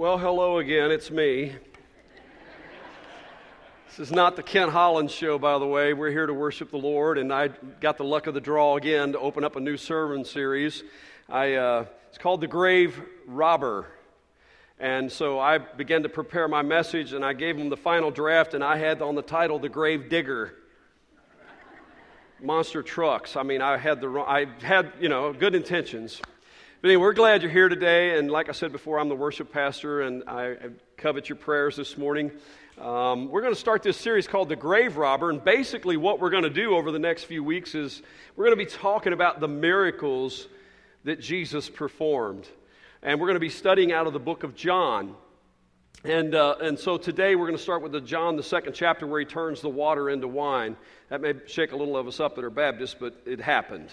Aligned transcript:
Well, 0.00 0.16
hello 0.16 0.60
again. 0.60 0.90
It's 0.90 1.10
me. 1.10 1.52
This 3.86 3.98
is 3.98 4.10
not 4.10 4.34
the 4.34 4.42
Kent 4.42 4.72
Hollins 4.72 5.12
show, 5.12 5.38
by 5.38 5.58
the 5.58 5.66
way. 5.66 5.92
We're 5.92 6.10
here 6.10 6.24
to 6.24 6.32
worship 6.32 6.70
the 6.70 6.78
Lord, 6.78 7.18
and 7.18 7.30
I 7.30 7.48
got 7.82 7.98
the 7.98 8.04
luck 8.04 8.26
of 8.26 8.32
the 8.32 8.40
draw 8.40 8.78
again 8.78 9.12
to 9.12 9.18
open 9.18 9.44
up 9.44 9.56
a 9.56 9.60
new 9.60 9.76
sermon 9.76 10.24
series. 10.24 10.82
I, 11.28 11.52
uh, 11.52 11.84
it's 12.08 12.16
called 12.16 12.40
The 12.40 12.46
Grave 12.46 12.98
Robber. 13.26 13.88
And 14.78 15.12
so 15.12 15.38
I 15.38 15.58
began 15.58 16.02
to 16.04 16.08
prepare 16.08 16.48
my 16.48 16.62
message, 16.62 17.12
and 17.12 17.22
I 17.22 17.34
gave 17.34 17.58
them 17.58 17.68
the 17.68 17.76
final 17.76 18.10
draft, 18.10 18.54
and 18.54 18.64
I 18.64 18.78
had 18.78 19.02
on 19.02 19.16
the 19.16 19.22
title 19.22 19.58
The 19.58 19.68
Grave 19.68 20.08
Digger. 20.08 20.54
Monster 22.42 22.82
trucks. 22.82 23.36
I 23.36 23.42
mean, 23.42 23.60
I 23.60 23.76
had 23.76 24.00
the 24.00 24.08
I 24.26 24.46
had 24.62 24.94
you 24.98 25.10
know 25.10 25.34
good 25.34 25.54
intentions, 25.54 26.22
but 26.80 26.88
anyway, 26.88 27.02
we're 27.02 27.12
glad 27.12 27.42
you're 27.42 27.50
here 27.50 27.68
today. 27.68 28.18
And 28.18 28.30
like 28.30 28.48
I 28.48 28.52
said 28.52 28.72
before, 28.72 28.98
I'm 28.98 29.10
the 29.10 29.14
worship 29.14 29.52
pastor, 29.52 30.00
and 30.00 30.22
I 30.26 30.56
covet 30.96 31.28
your 31.28 31.36
prayers 31.36 31.76
this 31.76 31.98
morning. 31.98 32.30
Um, 32.80 33.28
we're 33.28 33.42
going 33.42 33.52
to 33.52 33.60
start 33.60 33.82
this 33.82 33.98
series 33.98 34.26
called 34.26 34.48
The 34.48 34.56
Grave 34.56 34.96
Robber. 34.96 35.28
And 35.28 35.44
basically, 35.44 35.98
what 35.98 36.20
we're 36.20 36.30
going 36.30 36.44
to 36.44 36.48
do 36.48 36.74
over 36.74 36.90
the 36.90 36.98
next 36.98 37.24
few 37.24 37.44
weeks 37.44 37.74
is 37.74 38.00
we're 38.34 38.46
going 38.46 38.58
to 38.58 38.64
be 38.64 38.70
talking 38.70 39.12
about 39.12 39.40
the 39.40 39.48
miracles 39.48 40.48
that 41.04 41.20
Jesus 41.20 41.68
performed. 41.68 42.48
And 43.02 43.20
we're 43.20 43.26
going 43.26 43.34
to 43.34 43.40
be 43.40 43.50
studying 43.50 43.92
out 43.92 44.06
of 44.06 44.14
the 44.14 44.18
book 44.18 44.42
of 44.42 44.54
John. 44.54 45.14
And, 46.02 46.34
uh, 46.34 46.56
and 46.62 46.78
so 46.78 46.96
today 46.96 47.36
we're 47.36 47.46
going 47.46 47.58
to 47.58 47.62
start 47.62 47.82
with 47.82 47.92
the 47.92 48.00
John, 48.00 48.36
the 48.36 48.42
second 48.42 48.72
chapter, 48.72 49.06
where 49.06 49.20
he 49.20 49.26
turns 49.26 49.60
the 49.60 49.68
water 49.68 50.08
into 50.08 50.28
wine. 50.28 50.78
That 51.10 51.20
may 51.20 51.34
shake 51.46 51.72
a 51.72 51.76
little 51.76 51.98
of 51.98 52.08
us 52.08 52.20
up 52.20 52.36
that 52.36 52.44
are 52.44 52.48
Baptists, 52.48 52.96
but 52.98 53.20
it 53.26 53.38
happened. 53.38 53.90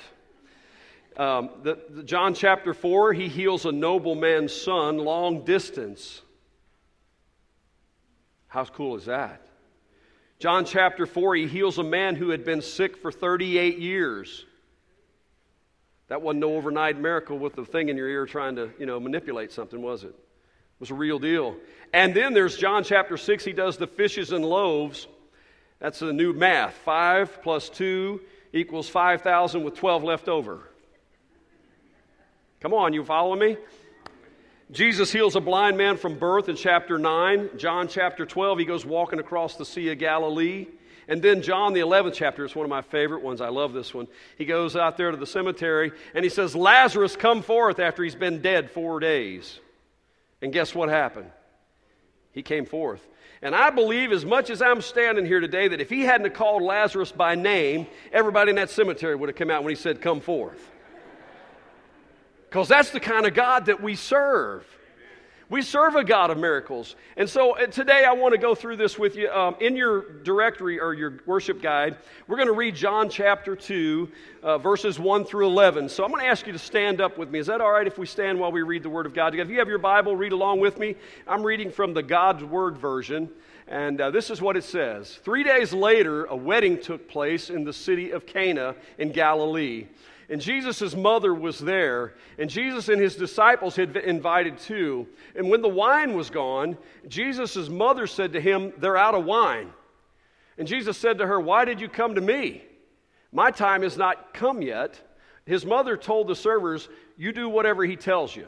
Um, 1.17 1.49
the, 1.63 1.79
the 1.89 2.03
John 2.03 2.35
chapter 2.35 2.75
4, 2.75 3.11
he 3.13 3.27
heals 3.27 3.65
a 3.65 3.71
nobleman's 3.71 4.53
son 4.53 4.99
long 4.99 5.43
distance. 5.43 6.21
How 8.47 8.65
cool 8.65 8.95
is 8.95 9.05
that? 9.05 9.41
John 10.39 10.63
chapter 10.65 11.07
4, 11.07 11.35
he 11.35 11.47
heals 11.47 11.79
a 11.79 11.83
man 11.83 12.15
who 12.15 12.29
had 12.29 12.45
been 12.45 12.61
sick 12.61 12.97
for 12.97 13.11
38 13.11 13.79
years. 13.79 14.45
That 16.09 16.21
wasn't 16.21 16.41
no 16.41 16.55
overnight 16.55 16.99
miracle 16.99 17.39
with 17.39 17.55
the 17.55 17.65
thing 17.65 17.89
in 17.89 17.97
your 17.97 18.07
ear 18.07 18.27
trying 18.27 18.55
to, 18.55 18.69
you 18.79 18.85
know, 18.85 18.99
manipulate 18.99 19.51
something, 19.51 19.81
was 19.81 20.03
it? 20.03 20.09
It 20.09 20.79
was 20.79 20.91
a 20.91 20.95
real 20.95 21.17
deal. 21.17 21.57
And 21.93 22.13
then 22.13 22.35
there's 22.35 22.55
John 22.55 22.83
chapter 22.83 23.17
6, 23.17 23.43
he 23.43 23.53
does 23.53 23.77
the 23.77 23.87
fishes 23.87 24.31
and 24.31 24.45
loaves. 24.45 25.07
That's 25.79 26.03
a 26.03 26.13
new 26.13 26.31
math. 26.33 26.75
5 26.75 27.41
plus 27.41 27.69
2 27.69 28.21
equals 28.53 28.87
5,000 28.87 29.63
with 29.63 29.73
12 29.73 30.03
left 30.03 30.29
over. 30.29 30.69
Come 32.59 32.73
on, 32.73 32.93
you 32.93 33.03
follow 33.03 33.35
me? 33.35 33.57
Jesus 34.71 35.11
heals 35.11 35.35
a 35.35 35.41
blind 35.41 35.77
man 35.77 35.95
from 35.95 36.17
birth 36.17 36.49
in 36.49 36.55
chapter 36.55 36.97
9. 36.97 37.51
John 37.57 37.87
chapter 37.87 38.25
12, 38.25 38.59
he 38.59 38.65
goes 38.65 38.85
walking 38.85 39.19
across 39.19 39.55
the 39.55 39.65
Sea 39.65 39.91
of 39.91 39.99
Galilee. 39.99 40.67
And 41.07 41.21
then 41.21 41.41
John, 41.41 41.71
the 41.71 41.79
11th 41.79 42.15
chapter, 42.15 42.43
is 42.43 42.53
one 42.53 42.65
of 42.65 42.69
my 42.69 42.81
favorite 42.81 43.21
ones. 43.21 43.39
I 43.39 43.47
love 43.47 43.71
this 43.71 43.93
one. 43.93 44.07
He 44.37 44.43
goes 44.43 44.75
out 44.75 44.97
there 44.97 45.11
to 45.11 45.17
the 45.17 45.25
cemetery 45.25 45.93
and 46.13 46.25
he 46.25 46.29
says, 46.29 46.53
Lazarus, 46.55 47.15
come 47.15 47.41
forth 47.41 47.79
after 47.79 48.03
he's 48.03 48.15
been 48.15 48.41
dead 48.41 48.71
four 48.71 48.99
days. 48.99 49.59
And 50.41 50.51
guess 50.51 50.75
what 50.75 50.89
happened? 50.89 51.31
He 52.33 52.43
came 52.43 52.65
forth. 52.65 53.07
And 53.41 53.55
I 53.55 53.69
believe, 53.69 54.11
as 54.11 54.25
much 54.25 54.49
as 54.49 54.61
I'm 54.61 54.81
standing 54.81 55.25
here 55.25 55.39
today, 55.39 55.67
that 55.67 55.79
if 55.79 55.89
he 55.89 56.01
hadn't 56.01 56.33
called 56.33 56.63
Lazarus 56.63 57.11
by 57.11 57.35
name, 57.35 57.87
everybody 58.11 58.49
in 58.49 58.55
that 58.55 58.71
cemetery 58.71 59.15
would 59.15 59.29
have 59.29 59.35
come 59.35 59.51
out 59.51 59.63
when 59.63 59.69
he 59.69 59.79
said, 59.79 60.01
Come 60.01 60.19
forth. 60.19 60.71
Because 62.49 62.67
that's 62.67 62.91
the 62.91 62.99
kind 62.99 63.25
of 63.25 63.33
God 63.33 63.65
that 63.65 63.81
we 63.81 63.95
serve. 63.95 64.65
We 65.49 65.61
serve 65.61 65.95
a 65.95 66.03
God 66.03 66.29
of 66.29 66.37
miracles. 66.37 66.97
And 67.15 67.29
so 67.29 67.57
uh, 67.57 67.67
today 67.67 68.03
I 68.03 68.11
want 68.11 68.33
to 68.33 68.37
go 68.37 68.53
through 68.53 68.75
this 68.75 68.99
with 68.99 69.15
you. 69.15 69.29
Um, 69.29 69.55
in 69.61 69.77
your 69.77 70.19
directory 70.23 70.77
or 70.77 70.93
your 70.93 71.19
worship 71.25 71.61
guide, 71.61 71.95
we're 72.27 72.35
going 72.35 72.49
to 72.49 72.53
read 72.53 72.75
John 72.75 73.09
chapter 73.09 73.55
2, 73.55 74.11
uh, 74.43 74.57
verses 74.57 74.99
1 74.99 75.23
through 75.23 75.47
11. 75.47 75.87
So 75.87 76.03
I'm 76.03 76.11
going 76.11 76.21
to 76.21 76.27
ask 76.27 76.45
you 76.45 76.51
to 76.51 76.59
stand 76.59 76.99
up 76.99 77.17
with 77.17 77.29
me. 77.29 77.39
Is 77.39 77.47
that 77.47 77.61
all 77.61 77.71
right 77.71 77.87
if 77.87 77.97
we 77.97 78.05
stand 78.05 78.37
while 78.37 78.51
we 78.51 78.61
read 78.61 78.83
the 78.83 78.89
Word 78.89 79.05
of 79.05 79.13
God 79.13 79.29
together? 79.29 79.49
If 79.49 79.53
you 79.53 79.59
have 79.59 79.69
your 79.69 79.77
Bible, 79.77 80.17
read 80.17 80.33
along 80.33 80.59
with 80.59 80.77
me. 80.79 80.95
I'm 81.25 81.43
reading 81.43 81.71
from 81.71 81.93
the 81.93 82.03
God's 82.03 82.43
Word 82.43 82.77
version. 82.77 83.29
And 83.69 84.01
uh, 84.01 84.11
this 84.11 84.29
is 84.29 84.41
what 84.41 84.57
it 84.57 84.65
says 84.65 85.17
Three 85.23 85.43
days 85.43 85.71
later, 85.71 86.25
a 86.25 86.35
wedding 86.35 86.81
took 86.81 87.07
place 87.07 87.49
in 87.49 87.63
the 87.63 87.73
city 87.73 88.11
of 88.11 88.25
Cana 88.25 88.75
in 88.97 89.13
Galilee 89.13 89.87
and 90.29 90.41
Jesus' 90.41 90.95
mother 90.95 91.33
was 91.33 91.59
there, 91.59 92.13
and 92.37 92.49
Jesus 92.49 92.89
and 92.89 92.99
his 92.99 93.15
disciples 93.15 93.77
had 93.77 93.95
invited 93.95 94.57
too. 94.57 95.07
And 95.35 95.49
when 95.49 95.61
the 95.61 95.69
wine 95.69 96.15
was 96.15 96.29
gone, 96.29 96.77
Jesus' 97.07 97.69
mother 97.69 98.07
said 98.07 98.33
to 98.33 98.41
him, 98.41 98.73
They're 98.77 98.97
out 98.97 99.15
of 99.15 99.23
wine. 99.23 99.71
And 100.57 100.67
Jesus 100.67 100.97
said 100.97 101.19
to 101.19 101.27
her, 101.27 101.39
Why 101.39 101.63
did 101.63 101.79
you 101.79 101.87
come 101.87 102.15
to 102.15 102.21
me? 102.21 102.63
My 103.31 103.51
time 103.51 103.83
has 103.83 103.95
not 103.95 104.33
come 104.33 104.61
yet. 104.61 104.99
His 105.45 105.65
mother 105.65 105.95
told 105.95 106.27
the 106.27 106.35
servers, 106.35 106.89
You 107.17 107.31
do 107.31 107.47
whatever 107.47 107.85
he 107.85 107.95
tells 107.95 108.35
you. 108.35 108.47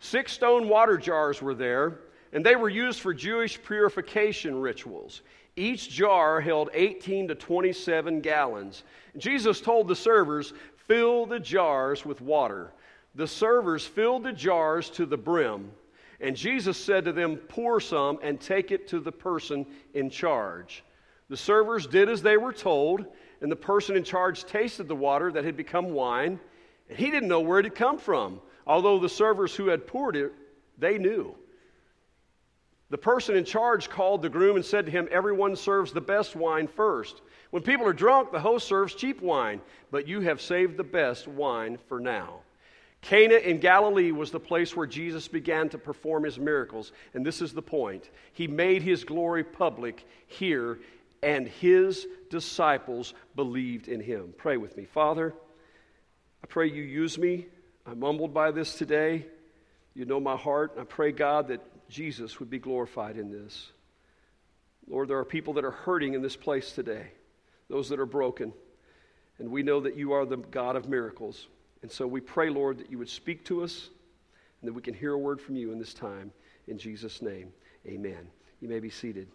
Six 0.00 0.32
stone 0.32 0.68
water 0.68 0.96
jars 0.98 1.40
were 1.40 1.54
there, 1.54 2.00
and 2.32 2.44
they 2.44 2.56
were 2.56 2.68
used 2.68 3.00
for 3.00 3.14
Jewish 3.14 3.62
purification 3.62 4.60
rituals. 4.60 5.22
Each 5.54 5.88
jar 5.88 6.40
held 6.40 6.70
18 6.72 7.28
to 7.28 7.34
27 7.34 8.20
gallons. 8.20 8.84
Jesus 9.18 9.60
told 9.60 9.86
the 9.86 9.96
servers, 9.96 10.54
Fill 10.86 11.26
the 11.26 11.40
jars 11.40 12.04
with 12.04 12.20
water. 12.20 12.72
The 13.14 13.26
servers 13.26 13.86
filled 13.86 14.24
the 14.24 14.32
jars 14.32 14.90
to 14.90 15.06
the 15.06 15.16
brim. 15.16 15.70
And 16.20 16.36
Jesus 16.36 16.76
said 16.76 17.04
to 17.04 17.12
them, 17.12 17.36
Pour 17.36 17.80
some 17.80 18.18
and 18.22 18.40
take 18.40 18.70
it 18.70 18.88
to 18.88 19.00
the 19.00 19.12
person 19.12 19.66
in 19.94 20.08
charge. 20.08 20.84
The 21.28 21.36
servers 21.36 21.86
did 21.86 22.08
as 22.08 22.22
they 22.22 22.36
were 22.36 22.52
told, 22.52 23.04
and 23.40 23.50
the 23.50 23.56
person 23.56 23.96
in 23.96 24.04
charge 24.04 24.44
tasted 24.44 24.86
the 24.86 24.94
water 24.94 25.32
that 25.32 25.44
had 25.44 25.56
become 25.56 25.90
wine, 25.90 26.38
and 26.88 26.98
he 26.98 27.10
didn't 27.10 27.28
know 27.28 27.40
where 27.40 27.58
it 27.58 27.64
had 27.64 27.74
come 27.74 27.98
from, 27.98 28.40
although 28.66 28.98
the 28.98 29.08
servers 29.08 29.54
who 29.54 29.68
had 29.68 29.86
poured 29.86 30.14
it, 30.14 30.32
they 30.78 30.98
knew. 30.98 31.34
The 32.90 32.98
person 32.98 33.34
in 33.34 33.44
charge 33.44 33.88
called 33.88 34.22
the 34.22 34.28
groom 34.28 34.56
and 34.56 34.64
said 34.64 34.86
to 34.86 34.92
him, 34.92 35.08
Everyone 35.10 35.56
serves 35.56 35.92
the 35.92 36.00
best 36.00 36.36
wine 36.36 36.68
first 36.68 37.22
when 37.52 37.62
people 37.62 37.86
are 37.86 37.92
drunk, 37.92 38.32
the 38.32 38.40
host 38.40 38.66
serves 38.66 38.94
cheap 38.94 39.20
wine, 39.20 39.60
but 39.90 40.08
you 40.08 40.22
have 40.22 40.40
saved 40.40 40.78
the 40.78 40.84
best 40.84 41.28
wine 41.28 41.76
for 41.86 42.00
now. 42.00 42.40
Cana 43.02 43.34
in 43.34 43.58
Galilee 43.58 44.10
was 44.10 44.30
the 44.30 44.40
place 44.40 44.74
where 44.74 44.86
Jesus 44.86 45.28
began 45.28 45.68
to 45.68 45.76
perform 45.76 46.24
his 46.24 46.38
miracles. 46.38 46.92
And 47.12 47.26
this 47.26 47.42
is 47.42 47.52
the 47.52 47.60
point. 47.60 48.08
He 48.32 48.46
made 48.46 48.82
his 48.82 49.04
glory 49.04 49.44
public 49.44 50.06
here, 50.28 50.78
and 51.22 51.46
his 51.46 52.06
disciples 52.30 53.12
believed 53.36 53.86
in 53.86 54.00
him. 54.00 54.32
Pray 54.38 54.56
with 54.56 54.74
me. 54.74 54.86
Father, 54.86 55.34
I 56.42 56.46
pray 56.46 56.70
you 56.70 56.82
use 56.82 57.18
me. 57.18 57.48
I'm 57.84 58.00
humbled 58.00 58.32
by 58.32 58.50
this 58.52 58.76
today. 58.76 59.26
You 59.92 60.06
know 60.06 60.20
my 60.20 60.36
heart. 60.36 60.76
I 60.80 60.84
pray, 60.84 61.12
God, 61.12 61.48
that 61.48 61.60
Jesus 61.90 62.40
would 62.40 62.48
be 62.48 62.58
glorified 62.58 63.18
in 63.18 63.30
this. 63.30 63.72
Lord, 64.88 65.08
there 65.08 65.18
are 65.18 65.24
people 65.26 65.52
that 65.54 65.66
are 65.66 65.70
hurting 65.70 66.14
in 66.14 66.22
this 66.22 66.34
place 66.34 66.72
today 66.72 67.10
those 67.72 67.88
that 67.88 67.98
are 67.98 68.06
broken. 68.06 68.52
And 69.38 69.50
we 69.50 69.62
know 69.62 69.80
that 69.80 69.96
you 69.96 70.12
are 70.12 70.26
the 70.26 70.36
God 70.36 70.76
of 70.76 70.90
miracles. 70.90 71.46
And 71.80 71.90
so 71.90 72.06
we 72.06 72.20
pray, 72.20 72.50
Lord, 72.50 72.76
that 72.76 72.90
you 72.90 72.98
would 72.98 73.08
speak 73.08 73.46
to 73.46 73.64
us 73.64 73.88
and 74.60 74.68
that 74.68 74.74
we 74.74 74.82
can 74.82 74.92
hear 74.92 75.14
a 75.14 75.18
word 75.18 75.40
from 75.40 75.56
you 75.56 75.72
in 75.72 75.78
this 75.78 75.94
time. 75.94 76.32
In 76.68 76.76
Jesus' 76.76 77.22
name, 77.22 77.50
amen. 77.86 78.28
You 78.60 78.68
may 78.68 78.78
be 78.78 78.90
seated. 78.90 79.26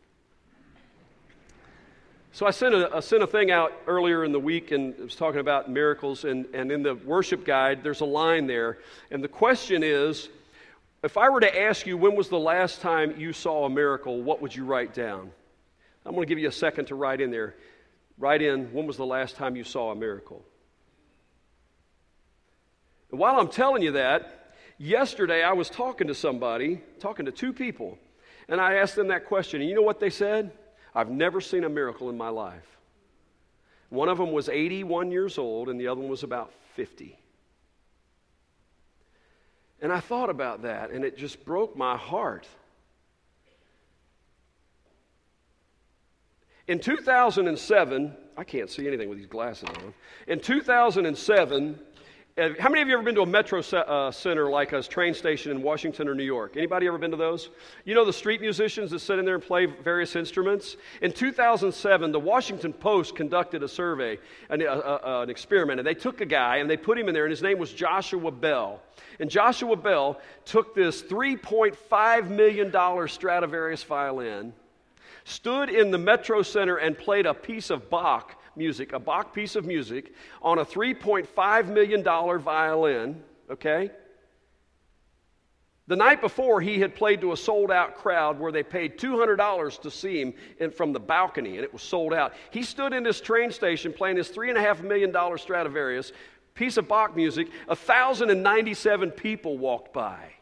So 2.32 2.46
I 2.46 2.52
sent 2.52 2.76
a, 2.76 2.96
I 2.96 3.00
sent 3.00 3.24
a 3.24 3.28
thing 3.28 3.50
out 3.50 3.74
earlier 3.88 4.24
in 4.24 4.32
the 4.32 4.40
week 4.40 4.70
and 4.70 4.94
it 4.94 5.02
was 5.02 5.16
talking 5.16 5.40
about 5.40 5.72
miracles. 5.72 6.24
And, 6.24 6.46
and 6.54 6.72
in 6.72 6.84
the 6.84 6.94
worship 6.94 7.44
guide, 7.44 7.80
there's 7.82 8.02
a 8.02 8.06
line 8.06 8.46
there. 8.46 8.78
And 9.10 9.24
the 9.24 9.28
question 9.28 9.82
is 9.82 10.30
if 11.02 11.18
I 11.18 11.28
were 11.30 11.40
to 11.40 11.60
ask 11.60 11.88
you 11.88 11.98
when 11.98 12.16
was 12.16 12.30
the 12.30 12.38
last 12.38 12.82
time 12.82 13.20
you 13.20 13.34
saw 13.34 13.66
a 13.66 13.70
miracle, 13.70 14.22
what 14.22 14.44
would 14.44 14.56
you 14.56 14.64
write 14.64 14.94
down? 14.94 15.32
I'm 16.06 16.14
going 16.14 16.28
to 16.28 16.30
give 16.30 16.40
you 16.40 16.50
a 16.50 16.52
second 16.52 16.86
to 16.86 16.96
write 16.96 17.20
in 17.20 17.32
there. 17.32 17.56
Write 18.18 18.42
in, 18.42 18.74
when 18.74 18.88
was 18.88 18.98
the 18.98 19.06
last 19.06 19.36
time 19.36 19.56
you 19.56 19.64
saw 19.64 19.92
a 19.92 19.96
miracle? 19.96 20.44
And 23.12 23.20
while 23.20 23.40
I'm 23.40 23.50
telling 23.50 23.84
you 23.84 23.94
that, 23.94 24.54
yesterday 24.78 25.44
I 25.44 25.54
was 25.54 25.70
talking 25.70 26.08
to 26.08 26.16
somebody, 26.16 26.82
talking 27.00 27.26
to 27.26 27.32
two 27.32 27.54
people, 27.54 27.98
and 28.50 28.60
I 28.60 28.76
asked 28.76 28.96
them 28.96 29.10
that 29.10 29.26
question. 29.26 29.62
And 29.62 29.70
you 29.70 29.76
know 29.76 29.82
what 29.82 30.00
they 30.00 30.10
said? 30.10 30.52
I've 30.96 31.10
never 31.10 31.42
seen 31.42 31.64
a 31.64 31.70
miracle 31.70 32.10
in 32.10 32.18
my 32.18 32.30
life. 32.30 32.78
One 33.90 34.10
of 34.10 34.18
them 34.18 34.32
was 34.32 34.50
81 34.50 35.12
years 35.12 35.38
old, 35.38 35.70
and 35.70 35.80
the 35.80 35.88
other 35.88 36.02
one 36.02 36.10
was 36.10 36.24
about 36.24 36.52
50. 36.76 37.18
And 39.82 39.92
I 39.92 40.00
thought 40.00 40.30
about 40.30 40.64
that, 40.64 40.90
and 40.90 41.06
it 41.06 41.18
just 41.18 41.46
broke 41.46 41.78
my 41.78 41.96
heart. 41.96 42.48
In 46.68 46.80
2007, 46.80 48.14
I 48.38 48.44
can't 48.44 48.70
see 48.70 48.88
anything 48.88 49.08
with 49.10 49.18
these 49.18 49.28
glasses 49.28 49.70
on. 49.70 49.94
In 50.28 50.40
2007, 50.40 51.80
Uh, 52.38 52.50
how 52.60 52.70
many 52.70 52.84
of 52.84 52.88
you 52.88 52.94
ever 52.94 53.02
been 53.02 53.16
to 53.16 53.24
a 53.24 53.26
metro 53.26 53.62
uh, 53.62 54.12
center 54.12 54.48
like 54.48 54.72
a 54.72 54.84
train 54.84 55.12
station 55.12 55.52
in 55.52 55.64
Washington 55.64 56.08
or 56.08 56.14
New 56.14 56.24
York? 56.24 56.56
Anybody 56.56 56.86
ever 56.86 57.00
been 57.00 57.10
to 57.10 57.18
those? 57.18 57.50
You 57.84 57.96
know 57.96 58.06
the 58.06 58.14
street 58.14 58.42
musicians 58.42 58.92
that 58.92 59.00
sit 59.00 59.18
in 59.18 59.26
there 59.26 59.34
and 59.34 59.44
play 59.44 59.66
various 59.66 60.16
instruments? 60.16 60.78
In 61.02 61.12
2007, 61.12 62.12
the 62.12 62.20
Washington 62.20 62.74
Post 62.74 63.16
conducted 63.16 63.64
a 63.64 63.68
survey, 63.68 64.20
an, 64.52 64.62
uh, 64.62 64.66
uh, 64.70 65.22
an 65.24 65.32
experiment, 65.32 65.80
and 65.80 65.88
they 65.88 65.96
took 65.96 66.22
a 66.22 66.28
guy 66.28 66.58
and 66.58 66.70
they 66.70 66.78
put 66.78 66.96
him 66.96 67.08
in 67.08 67.16
there, 67.16 67.26
and 67.26 67.32
his 67.32 67.42
name 67.42 67.58
was 67.58 67.74
Joshua 67.74 68.30
Bell. 68.30 68.84
And 69.20 69.32
Joshua 69.32 69.76
Bell 69.76 70.22
took 70.46 70.76
this 70.76 71.02
$3.5 71.02 72.30
million 72.30 73.08
Stradivarius 73.08 73.82
violin, 73.82 74.54
stood 75.28 75.70
in 75.70 75.92
the 75.92 75.98
metro 75.98 76.42
center, 76.42 76.78
and 76.78 76.98
played 76.98 77.26
a 77.26 77.34
piece 77.34 77.70
of 77.70 77.90
Bach 77.90 78.42
music, 78.56 78.94
a 78.94 79.00
Bach 79.00 79.34
piece 79.34 79.58
of 79.58 79.66
music, 79.66 80.14
on 80.42 80.60
a 80.60 80.66
$3.5 80.66 81.68
million 81.68 82.02
violin, 82.02 83.22
okay? 83.52 83.92
The 85.88 85.98
night 85.98 86.22
before, 86.22 86.62
he 86.62 86.80
had 86.80 86.96
played 86.96 87.20
to 87.22 87.34
a 87.34 87.38
sold 87.38 87.72
out 87.72 87.98
crowd 87.98 88.40
where 88.40 88.54
they 88.54 88.64
paid 88.64 88.98
$200 88.98 89.82
to 89.82 89.92
see 89.92 90.22
him 90.22 90.34
in, 90.60 90.72
from 90.72 90.94
the 90.94 91.00
balcony, 91.00 91.56
and 91.56 91.64
it 91.64 91.74
was 91.74 91.82
sold 91.82 92.14
out. 92.14 92.34
He 92.52 92.64
stood 92.64 92.94
in 92.94 93.04
this 93.04 93.20
train 93.20 93.52
station 93.52 93.92
playing 93.92 94.16
his 94.16 94.30
$3.5 94.30 94.82
million 94.82 95.14
Stradivarius, 95.38 96.14
piece 96.56 96.78
of 96.78 96.88
Bach 96.88 97.16
music. 97.18 97.50
1,097 97.68 99.12
people 99.12 99.58
walked 99.58 99.92
by. 99.92 100.37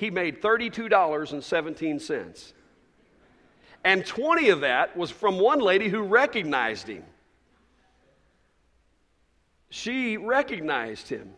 He 0.00 0.10
made 0.10 0.40
$32.17. 0.40 2.52
And 3.84 4.06
20 4.06 4.48
of 4.48 4.62
that 4.62 4.96
was 4.96 5.10
from 5.10 5.38
one 5.38 5.60
lady 5.60 5.90
who 5.90 6.00
recognized 6.00 6.88
him. 6.88 7.04
She 9.68 10.16
recognized 10.16 11.10
him. 11.10 11.34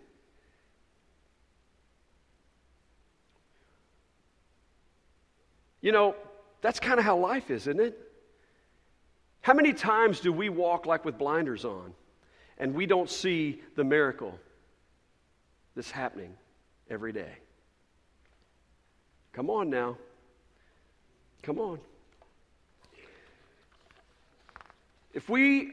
You 5.80 5.90
know, 5.90 6.14
that's 6.60 6.78
kind 6.78 7.00
of 7.00 7.04
how 7.04 7.16
life 7.16 7.50
is, 7.50 7.62
isn't 7.62 7.80
it? 7.80 7.98
How 9.40 9.54
many 9.54 9.72
times 9.72 10.20
do 10.20 10.32
we 10.32 10.48
walk 10.48 10.86
like 10.86 11.04
with 11.04 11.18
blinders 11.18 11.64
on 11.64 11.94
and 12.58 12.76
we 12.76 12.86
don't 12.86 13.10
see 13.10 13.60
the 13.74 13.82
miracle 13.82 14.38
that's 15.74 15.90
happening 15.90 16.36
every 16.88 17.12
day? 17.12 17.38
Come 19.32 19.48
on 19.50 19.70
now. 19.70 19.96
Come 21.42 21.58
on. 21.58 21.78
If 25.14 25.28
we 25.28 25.72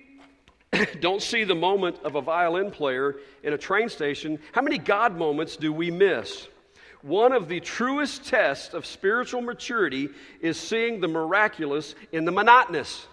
don't 1.00 1.22
see 1.22 1.44
the 1.44 1.56
moment 1.56 1.98
of 2.04 2.16
a 2.16 2.22
violin 2.22 2.72
player 2.72 3.18
in 3.44 3.54
a 3.54 3.58
train 3.58 3.90
station, 3.90 4.40
how 4.52 4.62
many 4.62 4.78
God 4.78 5.18
moments 5.18 5.58
do 5.58 5.72
we 5.74 5.92
miss? 5.92 6.48
One 7.02 7.32
of 7.32 7.48
the 7.48 7.60
truest 7.62 8.26
tests 8.26 8.74
of 8.74 8.86
spiritual 8.86 9.42
maturity 9.42 10.10
is 10.42 10.60
seeing 10.60 11.00
the 11.00 11.08
miraculous 11.08 11.96
in 12.12 12.26
the 12.26 12.32
monotonous. 12.32 13.08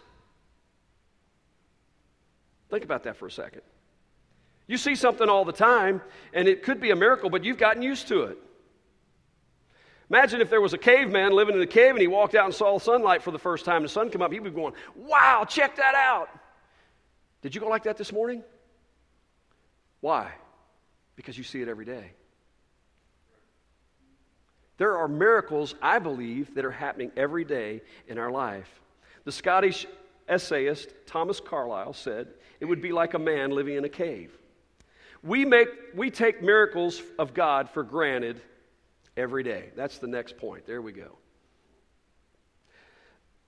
Think 2.68 2.84
about 2.84 3.04
that 3.04 3.16
for 3.16 3.26
a 3.26 3.30
second. 3.30 3.62
You 4.66 4.76
see 4.76 4.96
something 4.96 5.28
all 5.28 5.44
the 5.44 5.52
time, 5.52 6.02
and 6.32 6.48
it 6.48 6.64
could 6.64 6.80
be 6.80 6.90
a 6.90 6.96
miracle, 6.96 7.30
but 7.30 7.44
you've 7.44 7.58
gotten 7.58 7.82
used 7.82 8.08
to 8.08 8.22
it. 8.22 8.38
Imagine 10.08 10.40
if 10.40 10.50
there 10.50 10.60
was 10.60 10.72
a 10.72 10.78
caveman 10.78 11.32
living 11.32 11.56
in 11.56 11.62
a 11.62 11.66
cave 11.66 11.90
and 11.90 12.00
he 12.00 12.06
walked 12.06 12.34
out 12.34 12.44
and 12.44 12.54
saw 12.54 12.78
the 12.78 12.84
sunlight 12.84 13.22
for 13.22 13.32
the 13.32 13.38
first 13.38 13.64
time. 13.64 13.82
The 13.82 13.88
sun 13.88 14.10
come 14.10 14.22
up, 14.22 14.32
he'd 14.32 14.42
be 14.42 14.50
going, 14.50 14.74
Wow, 14.94 15.44
check 15.48 15.76
that 15.76 15.94
out. 15.94 16.28
Did 17.42 17.54
you 17.54 17.60
go 17.60 17.68
like 17.68 17.84
that 17.84 17.96
this 17.96 18.12
morning? 18.12 18.42
Why? 20.00 20.30
Because 21.16 21.36
you 21.36 21.44
see 21.44 21.60
it 21.60 21.68
every 21.68 21.84
day. 21.84 22.12
There 24.78 24.96
are 24.98 25.08
miracles, 25.08 25.74
I 25.80 25.98
believe, 25.98 26.54
that 26.54 26.64
are 26.64 26.70
happening 26.70 27.10
every 27.16 27.44
day 27.44 27.82
in 28.08 28.18
our 28.18 28.30
life. 28.30 28.68
The 29.24 29.32
Scottish 29.32 29.86
essayist 30.28 30.92
Thomas 31.06 31.40
Carlyle 31.40 31.94
said 31.94 32.28
it 32.60 32.66
would 32.66 32.82
be 32.82 32.92
like 32.92 33.14
a 33.14 33.18
man 33.18 33.50
living 33.50 33.76
in 33.76 33.84
a 33.84 33.88
cave. 33.88 34.36
We, 35.22 35.44
make, 35.44 35.68
we 35.94 36.10
take 36.10 36.42
miracles 36.42 37.02
of 37.18 37.34
God 37.34 37.70
for 37.70 37.82
granted 37.82 38.40
every 39.16 39.42
day. 39.42 39.70
That's 39.76 39.98
the 39.98 40.06
next 40.06 40.36
point. 40.36 40.66
There 40.66 40.82
we 40.82 40.92
go. 40.92 41.18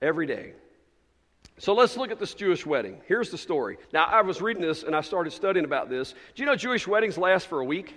Every 0.00 0.26
day. 0.26 0.52
So 1.58 1.74
let's 1.74 1.96
look 1.96 2.10
at 2.10 2.20
this 2.20 2.34
Jewish 2.34 2.64
wedding. 2.64 3.00
Here's 3.06 3.30
the 3.30 3.38
story. 3.38 3.78
Now, 3.92 4.04
I 4.04 4.20
was 4.22 4.40
reading 4.40 4.62
this 4.62 4.84
and 4.84 4.94
I 4.94 5.00
started 5.00 5.32
studying 5.32 5.64
about 5.64 5.90
this. 5.90 6.12
Do 6.34 6.42
you 6.42 6.46
know 6.46 6.54
Jewish 6.54 6.86
weddings 6.86 7.18
last 7.18 7.48
for 7.48 7.60
a 7.60 7.64
week? 7.64 7.94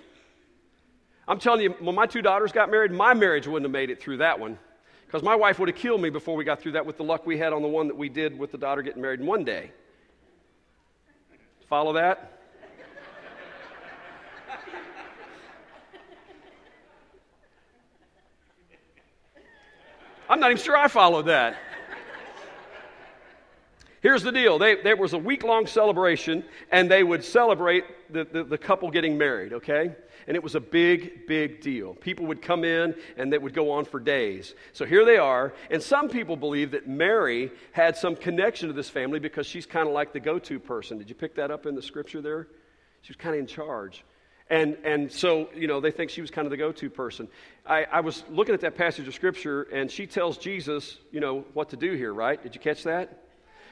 I'm 1.28 1.38
telling 1.38 1.60
you, 1.60 1.70
when 1.78 1.94
my 1.94 2.06
two 2.06 2.22
daughters 2.22 2.50
got 2.50 2.70
married, 2.70 2.90
my 2.90 3.14
marriage 3.14 3.46
wouldn't 3.46 3.64
have 3.64 3.72
made 3.72 3.90
it 3.90 4.00
through 4.00 4.16
that 4.18 4.40
one. 4.40 4.58
Because 5.06 5.22
my 5.22 5.36
wife 5.36 5.58
would 5.58 5.68
have 5.68 5.76
killed 5.76 6.00
me 6.00 6.10
before 6.10 6.34
we 6.34 6.42
got 6.42 6.60
through 6.60 6.72
that 6.72 6.86
with 6.86 6.96
the 6.96 7.04
luck 7.04 7.24
we 7.26 7.38
had 7.38 7.52
on 7.52 7.62
the 7.62 7.68
one 7.68 7.86
that 7.86 7.96
we 7.96 8.08
did 8.08 8.36
with 8.36 8.50
the 8.50 8.58
daughter 8.58 8.82
getting 8.82 9.02
married 9.02 9.20
in 9.20 9.26
one 9.26 9.44
day. 9.44 9.70
Follow 11.68 11.92
that? 11.92 12.41
I'm 20.32 20.40
not 20.40 20.50
even 20.50 20.62
sure 20.62 20.74
I 20.74 20.88
followed 20.88 21.26
that. 21.26 21.58
Here's 24.00 24.22
the 24.22 24.32
deal 24.32 24.58
they, 24.58 24.76
there 24.76 24.96
was 24.96 25.12
a 25.12 25.18
week 25.18 25.42
long 25.42 25.66
celebration, 25.66 26.42
and 26.70 26.90
they 26.90 27.04
would 27.04 27.22
celebrate 27.22 27.84
the, 28.10 28.24
the, 28.24 28.42
the, 28.42 28.56
couple 28.56 28.90
getting 28.90 29.18
married, 29.18 29.52
okay? 29.52 29.94
And 30.26 30.34
it 30.34 30.42
was 30.42 30.54
a 30.54 30.60
big, 30.60 31.26
big 31.26 31.60
deal. 31.60 31.92
People 31.96 32.24
would 32.26 32.40
come 32.40 32.64
in, 32.64 32.94
and 33.18 33.34
it 33.34 33.42
would 33.42 33.52
go 33.52 33.70
on 33.72 33.84
for 33.84 34.00
days. 34.00 34.54
So 34.72 34.86
here 34.86 35.04
they 35.04 35.18
are, 35.18 35.52
and 35.70 35.82
some 35.82 36.08
people 36.08 36.36
believe 36.36 36.70
that 36.70 36.88
Mary 36.88 37.50
had 37.72 37.94
some 37.94 38.16
connection 38.16 38.68
to 38.68 38.72
this 38.72 38.88
family 38.88 39.18
because 39.18 39.46
she's 39.46 39.66
kind 39.66 39.86
of 39.86 39.92
like 39.92 40.14
the 40.14 40.20
go 40.20 40.38
to 40.38 40.58
person. 40.58 40.96
Did 40.96 41.10
you 41.10 41.14
pick 41.14 41.34
that 41.34 41.50
up 41.50 41.66
in 41.66 41.74
the 41.74 41.82
scripture 41.82 42.22
there? 42.22 42.48
She 43.02 43.10
was 43.10 43.16
kind 43.18 43.34
of 43.34 43.40
in 43.40 43.46
charge. 43.46 44.02
And, 44.50 44.76
and 44.84 45.10
so, 45.10 45.48
you 45.54 45.66
know, 45.66 45.80
they 45.80 45.90
think 45.90 46.10
she 46.10 46.20
was 46.20 46.30
kind 46.30 46.46
of 46.46 46.50
the 46.50 46.56
go 46.56 46.72
to 46.72 46.90
person. 46.90 47.28
I, 47.64 47.84
I 47.84 48.00
was 48.00 48.24
looking 48.28 48.54
at 48.54 48.60
that 48.62 48.76
passage 48.76 49.08
of 49.08 49.14
Scripture, 49.14 49.62
and 49.62 49.90
she 49.90 50.06
tells 50.06 50.36
Jesus, 50.36 50.98
you 51.10 51.20
know, 51.20 51.44
what 51.54 51.70
to 51.70 51.76
do 51.76 51.92
here, 51.92 52.12
right? 52.12 52.42
Did 52.42 52.54
you 52.54 52.60
catch 52.60 52.82
that? 52.84 53.22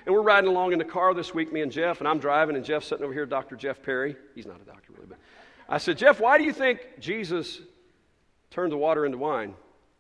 And 0.07 0.15
we're 0.15 0.23
riding 0.23 0.49
along 0.49 0.73
in 0.73 0.79
the 0.79 0.85
car 0.85 1.13
this 1.13 1.35
week, 1.35 1.53
me 1.53 1.61
and 1.61 1.71
Jeff, 1.71 1.99
and 1.99 2.09
I'm 2.09 2.19
driving, 2.19 2.57
and 2.57 2.65
Jeff's 2.65 2.87
sitting 2.87 3.05
over 3.05 3.13
here, 3.13 3.27
Dr. 3.27 3.57
Jeff 3.57 3.83
Perry. 3.83 4.17
He's 4.35 4.47
not 4.47 4.61
a 4.61 4.65
doctor, 4.65 4.93
really, 4.95 5.07
but 5.09 5.19
I 5.69 5.79
said, 5.79 5.99
Jeff, 5.99 6.19
why 6.21 6.39
do 6.39 6.45
you 6.45 6.53
think 6.53 6.81
Jesus 6.99 7.61
turned 8.51 8.73
the 8.73 8.79
water 8.79 9.05
into 9.05 9.19
wine? 9.19 9.55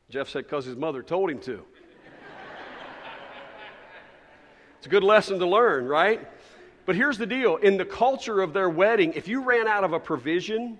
Jeff 0.08 0.28
said, 0.28 0.44
because 0.44 0.64
his 0.64 0.76
mother 0.76 1.02
told 1.02 1.30
him 1.30 1.38
to. 1.40 1.62
it's 4.78 4.86
a 4.86 4.90
good 4.90 5.04
lesson 5.04 5.38
to 5.38 5.46
learn, 5.46 5.86
right? 5.86 6.26
But 6.90 6.96
here's 6.96 7.18
the 7.18 7.26
deal 7.26 7.54
in 7.54 7.76
the 7.76 7.84
culture 7.84 8.40
of 8.40 8.52
their 8.52 8.68
wedding, 8.68 9.12
if 9.14 9.28
you 9.28 9.44
ran 9.44 9.68
out 9.68 9.84
of 9.84 9.92
a 9.92 10.00
provision, 10.00 10.76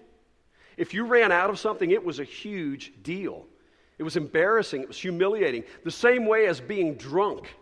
if 0.76 0.93
you 0.93 1.07
ran 1.07 1.31
out 1.31 1.50
of 1.50 1.59
something, 1.61 1.93
it 1.93 2.05
was 2.05 2.19
a 2.19 2.25
huge 2.25 2.93
deal. 3.05 3.47
It 3.97 4.02
was 4.02 4.17
embarrassing, 4.17 4.83
it 4.83 4.88
was 4.88 4.99
humiliating. 4.99 5.62
The 5.85 5.90
same 5.93 6.26
way 6.26 6.49
as 6.49 6.61
being 6.61 6.97
drunk 6.97 7.55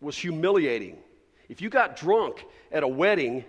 was 0.00 0.16
humiliating. 0.16 0.96
If 1.48 1.60
you 1.60 1.70
got 1.70 1.96
drunk 1.96 2.44
at 2.70 2.84
a 2.84 2.88
wedding 2.88 3.44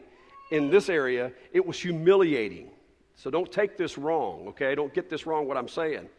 in 0.50 0.72
this 0.72 0.90
area, 0.90 1.32
it 1.54 1.64
was 1.64 1.80
humiliating. 1.80 2.72
So 3.14 3.30
don't 3.30 3.52
take 3.52 3.78
this 3.78 4.00
wrong, 4.00 4.48
okay? 4.48 4.74
Don't 4.74 4.96
get 4.96 5.12
this 5.12 5.28
wrong 5.28 5.48
what 5.48 5.58
I'm 5.58 5.68
saying. 5.68 6.10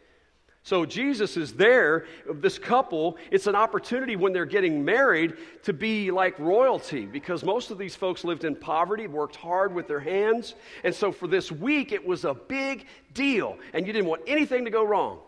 So 0.67 0.85
Jesus 0.85 1.37
is 1.37 1.53
there, 1.53 2.07
this 2.29 2.59
couple, 2.59 3.15
it's 3.31 3.47
an 3.47 3.55
opportunity 3.55 4.17
when 4.17 4.33
they're 4.33 4.45
getting 4.45 4.83
married 4.83 5.35
to 5.63 5.71
be 5.71 6.11
like 6.11 6.37
royalty 6.39 7.05
because 7.05 7.41
most 7.41 7.71
of 7.71 7.77
these 7.77 7.95
folks 7.95 8.25
lived 8.25 8.43
in 8.43 8.53
poverty, 8.53 9.07
worked 9.07 9.37
hard 9.37 9.73
with 9.73 9.87
their 9.87 10.01
hands. 10.01 10.55
And 10.83 10.93
so 10.93 11.13
for 11.13 11.25
this 11.25 11.53
week, 11.53 11.93
it 11.93 12.05
was 12.05 12.25
a 12.25 12.33
big 12.33 12.85
deal, 13.13 13.57
and 13.73 13.87
you 13.87 13.93
didn't 13.93 14.09
want 14.09 14.23
anything 14.27 14.65
to 14.65 14.69
go 14.69 14.83
wrong. 14.83 15.19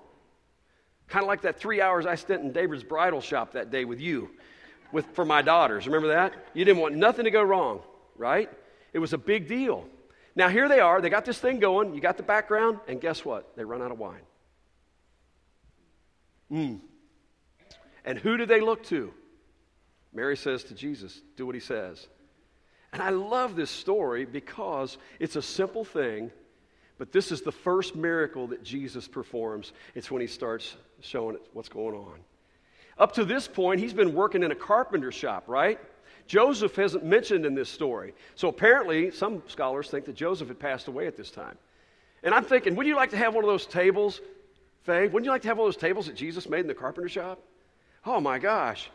Kind 1.07 1.23
of 1.23 1.29
like 1.29 1.43
that 1.43 1.57
three 1.57 1.79
hours 1.79 2.05
I 2.05 2.15
spent 2.15 2.43
in 2.43 2.51
David's 2.51 2.83
bridal 2.83 3.21
shop 3.21 3.53
that 3.53 3.71
day 3.71 3.85
with 3.85 4.01
you, 4.01 4.31
with, 4.91 5.05
for 5.13 5.23
my 5.23 5.41
daughters. 5.41 5.85
Remember 5.85 6.09
that? 6.09 6.33
You 6.53 6.65
didn't 6.65 6.81
want 6.81 6.95
nothing 6.95 7.23
to 7.23 7.31
go 7.31 7.43
wrong, 7.43 7.79
right? 8.17 8.51
It 8.91 8.99
was 8.99 9.13
a 9.13 9.17
big 9.17 9.47
deal. 9.47 9.87
Now, 10.35 10.49
here 10.49 10.67
they 10.67 10.81
are. 10.81 10.99
They 10.99 11.09
got 11.09 11.23
this 11.23 11.39
thing 11.39 11.59
going. 11.59 11.95
You 11.95 12.01
got 12.01 12.17
the 12.17 12.23
background, 12.23 12.79
and 12.89 12.99
guess 12.99 13.23
what? 13.23 13.55
They 13.55 13.63
run 13.63 13.81
out 13.81 13.93
of 13.93 13.99
wine. 13.99 14.19
Mm. 16.51 16.79
And 18.05 18.17
who 18.17 18.37
do 18.37 18.45
they 18.45 18.61
look 18.61 18.83
to? 18.85 19.13
Mary 20.13 20.37
says 20.37 20.63
to 20.65 20.73
Jesus, 20.73 21.21
Do 21.37 21.45
what 21.45 21.55
he 21.55 21.61
says. 21.61 22.07
And 22.91 23.01
I 23.01 23.09
love 23.09 23.55
this 23.55 23.69
story 23.69 24.25
because 24.25 24.97
it's 25.19 25.35
a 25.35 25.41
simple 25.41 25.85
thing, 25.85 26.31
but 26.97 27.11
this 27.11 27.31
is 27.31 27.41
the 27.41 27.51
first 27.51 27.95
miracle 27.95 28.47
that 28.47 28.63
Jesus 28.63 29.07
performs. 29.07 29.73
It's 29.93 30.09
when 30.09 30.21
he 30.21 30.27
starts 30.27 30.75
showing 31.01 31.37
what's 31.53 31.69
going 31.69 31.95
on. 31.95 32.19
Up 32.97 33.13
to 33.13 33.25
this 33.25 33.47
point, 33.47 33.79
he's 33.79 33.93
been 33.93 34.13
working 34.13 34.43
in 34.43 34.51
a 34.51 34.55
carpenter 34.55 35.11
shop, 35.11 35.43
right? 35.47 35.79
Joseph 36.27 36.75
hasn't 36.75 37.05
mentioned 37.05 37.45
in 37.45 37.55
this 37.55 37.69
story. 37.69 38.13
So 38.35 38.49
apparently, 38.49 39.11
some 39.11 39.41
scholars 39.47 39.89
think 39.89 40.05
that 40.05 40.15
Joseph 40.15 40.47
had 40.47 40.59
passed 40.59 40.87
away 40.87 41.07
at 41.07 41.15
this 41.15 41.31
time. 41.31 41.57
And 42.23 42.33
I'm 42.33 42.43
thinking, 42.43 42.75
would 42.75 42.85
you 42.85 42.95
like 42.95 43.11
to 43.11 43.17
have 43.17 43.33
one 43.33 43.43
of 43.43 43.49
those 43.49 43.65
tables, 43.65 44.19
Wouldn't 44.89 45.25
you 45.25 45.31
like 45.31 45.41
to 45.43 45.47
have 45.47 45.59
of 45.59 45.65
those 45.65 45.77
tables 45.77 46.07
that 46.07 46.15
Jesus 46.15 46.49
made 46.49 46.61
in 46.61 46.67
the 46.67 46.73
carpenter 46.73 47.09
shop? 47.09 47.39
Oh 48.05 48.19
my 48.19 48.39
gosh. 48.39 48.89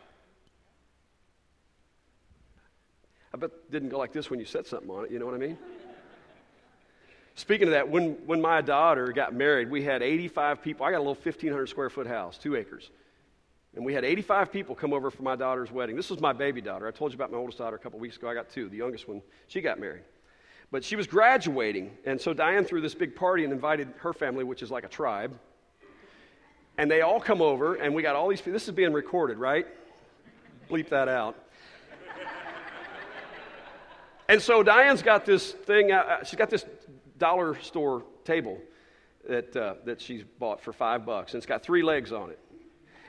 I 3.32 3.36
bet 3.36 3.50
didn't 3.70 3.88
go 3.88 3.98
like 3.98 4.12
this 4.12 4.30
when 4.30 4.38
you 4.38 4.46
set 4.46 4.66
something 4.66 4.90
on 4.90 5.04
it, 5.06 5.10
you 5.10 5.18
know 5.18 5.26
what 5.26 5.34
I 5.34 5.38
mean? 5.38 5.58
Speaking 7.34 7.66
of 7.68 7.72
that, 7.72 7.88
when, 7.88 8.12
when 8.26 8.40
my 8.40 8.60
daughter 8.60 9.12
got 9.12 9.34
married, 9.34 9.70
we 9.70 9.82
had 9.82 10.02
85 10.02 10.62
people. 10.62 10.86
I 10.86 10.92
got 10.92 10.98
a 10.98 11.06
little 11.06 11.14
1,500 11.14 11.66
square 11.66 11.90
foot 11.90 12.06
house, 12.06 12.38
two 12.38 12.54
acres. 12.54 12.90
And 13.74 13.84
we 13.84 13.92
had 13.92 14.04
85 14.04 14.52
people 14.52 14.76
come 14.76 14.92
over 14.92 15.10
for 15.10 15.22
my 15.22 15.34
daughter's 15.34 15.72
wedding. 15.72 15.96
This 15.96 16.10
was 16.10 16.20
my 16.20 16.32
baby 16.32 16.60
daughter. 16.60 16.86
I 16.86 16.92
told 16.92 17.10
you 17.10 17.16
about 17.16 17.32
my 17.32 17.38
oldest 17.38 17.58
daughter 17.58 17.74
a 17.74 17.78
couple 17.78 17.98
weeks 17.98 18.16
ago. 18.16 18.28
I 18.28 18.34
got 18.34 18.50
two. 18.50 18.68
The 18.68 18.76
youngest 18.76 19.08
one, 19.08 19.20
she 19.48 19.60
got 19.60 19.80
married. 19.80 20.04
But 20.70 20.84
she 20.84 20.94
was 20.94 21.08
graduating. 21.08 21.90
And 22.04 22.20
so 22.20 22.34
Diane 22.34 22.64
threw 22.64 22.80
this 22.80 22.94
big 22.94 23.16
party 23.16 23.42
and 23.42 23.52
invited 23.52 23.92
her 23.98 24.12
family, 24.12 24.44
which 24.44 24.62
is 24.62 24.70
like 24.70 24.84
a 24.84 24.88
tribe. 24.88 25.36
And 26.76 26.90
they 26.90 27.02
all 27.02 27.21
come 27.21 27.40
over, 27.40 27.76
and 27.76 27.95
we 27.95 28.02
got 28.02 28.16
all 28.16 28.28
these 28.28 28.40
people. 28.40 28.54
This 28.54 28.66
is 28.66 28.75
being 28.75 28.93
recorded, 28.93 29.38
right? 29.38 29.66
Bleep 30.69 30.88
that 30.88 31.09
out. 31.09 31.37
and 34.28 34.43
so 34.43 34.62
Diane's 34.62 35.02
got 35.02 35.25
this 35.25 35.52
thing, 35.52 35.93
uh, 35.93 36.25
she's 36.25 36.38
got 36.38 36.50
this 36.50 36.64
dollar 37.19 37.61
store 37.61 38.02
table 38.25 38.59
that, 39.28 39.57
uh, 39.57 39.75
that 39.85 40.00
she's 40.00 40.25
bought 40.38 40.61
for 40.61 40.73
five 40.73 41.07
bucks, 41.07 41.33
and 41.33 41.38
it's 41.38 41.47
got 41.47 41.62
three 41.62 41.83
legs 41.83 42.12
on 42.12 42.31
it. 42.31 42.38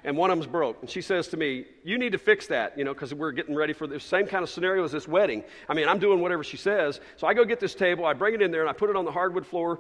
And 0.04 0.16
one 0.16 0.30
of 0.30 0.38
them's 0.38 0.48
broke. 0.48 0.78
And 0.82 0.90
she 0.90 1.02
says 1.02 1.28
to 1.30 1.38
me, 1.38 1.66
You 1.84 1.98
need 1.98 2.12
to 2.12 2.20
fix 2.20 2.46
that, 2.48 2.78
you 2.78 2.84
know, 2.84 2.94
because 2.94 3.12
we're 3.12 3.32
getting 3.32 3.56
ready 3.56 3.74
for 3.74 3.88
the 3.88 4.00
same 4.00 4.28
kind 4.28 4.44
of 4.44 4.50
scenario 4.52 4.84
as 4.84 4.92
this 4.92 5.08
wedding. 5.08 5.44
I 5.68 5.74
mean, 5.74 5.88
I'm 5.88 5.98
doing 5.98 6.22
whatever 6.22 6.44
she 6.44 6.58
says. 6.58 7.02
So 7.18 7.26
I 7.26 7.34
go 7.34 7.44
get 7.44 7.60
this 7.60 7.74
table, 7.74 8.06
I 8.06 8.14
bring 8.14 8.36
it 8.36 8.42
in 8.44 8.52
there, 8.52 8.62
and 8.62 8.70
I 8.70 8.74
put 8.74 8.92
it 8.92 8.96
on 8.96 9.04
the 9.04 9.12
hardwood 9.12 9.48
floor, 9.48 9.80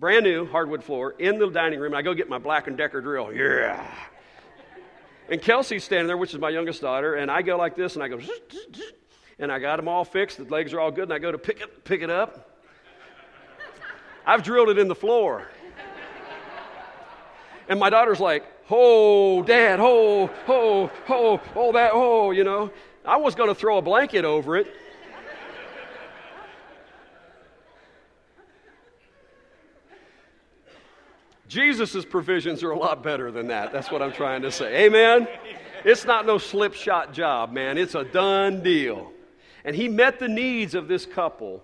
brand 0.00 0.24
new 0.24 0.46
hardwood 0.46 0.82
floor, 0.82 1.14
in 1.18 1.38
the 1.38 1.46
dining 1.50 1.78
room, 1.78 1.92
and 1.92 1.98
I 1.98 2.02
go 2.02 2.14
get 2.14 2.28
my 2.28 2.38
Black 2.38 2.66
and 2.66 2.76
Decker 2.76 3.02
drill. 3.02 3.34
Yeah. 3.34 3.86
And 5.28 5.42
Kelsey's 5.42 5.84
standing 5.84 6.06
there, 6.06 6.16
which 6.16 6.32
is 6.32 6.40
my 6.40 6.48
youngest 6.48 6.80
daughter, 6.80 7.16
and 7.16 7.30
I 7.30 7.42
go 7.42 7.58
like 7.58 7.76
this, 7.76 7.94
and 7.94 8.02
I 8.02 8.08
go, 8.08 8.18
and 9.38 9.52
I 9.52 9.58
got 9.58 9.76
them 9.76 9.88
all 9.88 10.06
fixed. 10.06 10.38
The 10.38 10.44
legs 10.44 10.72
are 10.72 10.80
all 10.80 10.90
good, 10.90 11.04
and 11.04 11.12
I 11.12 11.18
go 11.18 11.30
to 11.30 11.38
pick 11.38 11.60
it, 11.60 11.84
pick 11.84 12.00
it 12.00 12.08
up. 12.08 12.62
I've 14.26 14.42
drilled 14.42 14.70
it 14.70 14.78
in 14.78 14.88
the 14.88 14.94
floor. 14.94 15.46
And 17.68 17.78
my 17.78 17.90
daughter's 17.90 18.20
like, 18.20 18.44
oh, 18.70 19.42
dad, 19.42 19.80
oh, 19.80 20.30
oh, 20.48 20.90
oh, 21.08 21.40
oh, 21.54 21.72
that, 21.72 21.90
oh, 21.92 22.30
you 22.30 22.42
know. 22.42 22.70
I 23.04 23.18
was 23.18 23.34
going 23.34 23.48
to 23.48 23.54
throw 23.54 23.78
a 23.78 23.82
blanket 23.82 24.24
over 24.24 24.56
it. 24.56 24.74
Jesus' 31.50 32.04
provisions 32.04 32.62
are 32.62 32.70
a 32.70 32.78
lot 32.78 33.02
better 33.02 33.30
than 33.30 33.48
that. 33.48 33.72
That's 33.72 33.90
what 33.90 34.00
I'm 34.00 34.12
trying 34.12 34.42
to 34.42 34.50
say. 34.50 34.86
Amen? 34.86 35.28
It's 35.84 36.04
not 36.04 36.24
no 36.24 36.38
slipshod 36.38 37.12
job, 37.12 37.52
man. 37.52 37.76
It's 37.76 37.94
a 37.94 38.04
done 38.04 38.62
deal. 38.62 39.12
And 39.64 39.76
he 39.76 39.88
met 39.88 40.18
the 40.18 40.28
needs 40.28 40.74
of 40.74 40.88
this 40.88 41.04
couple 41.04 41.62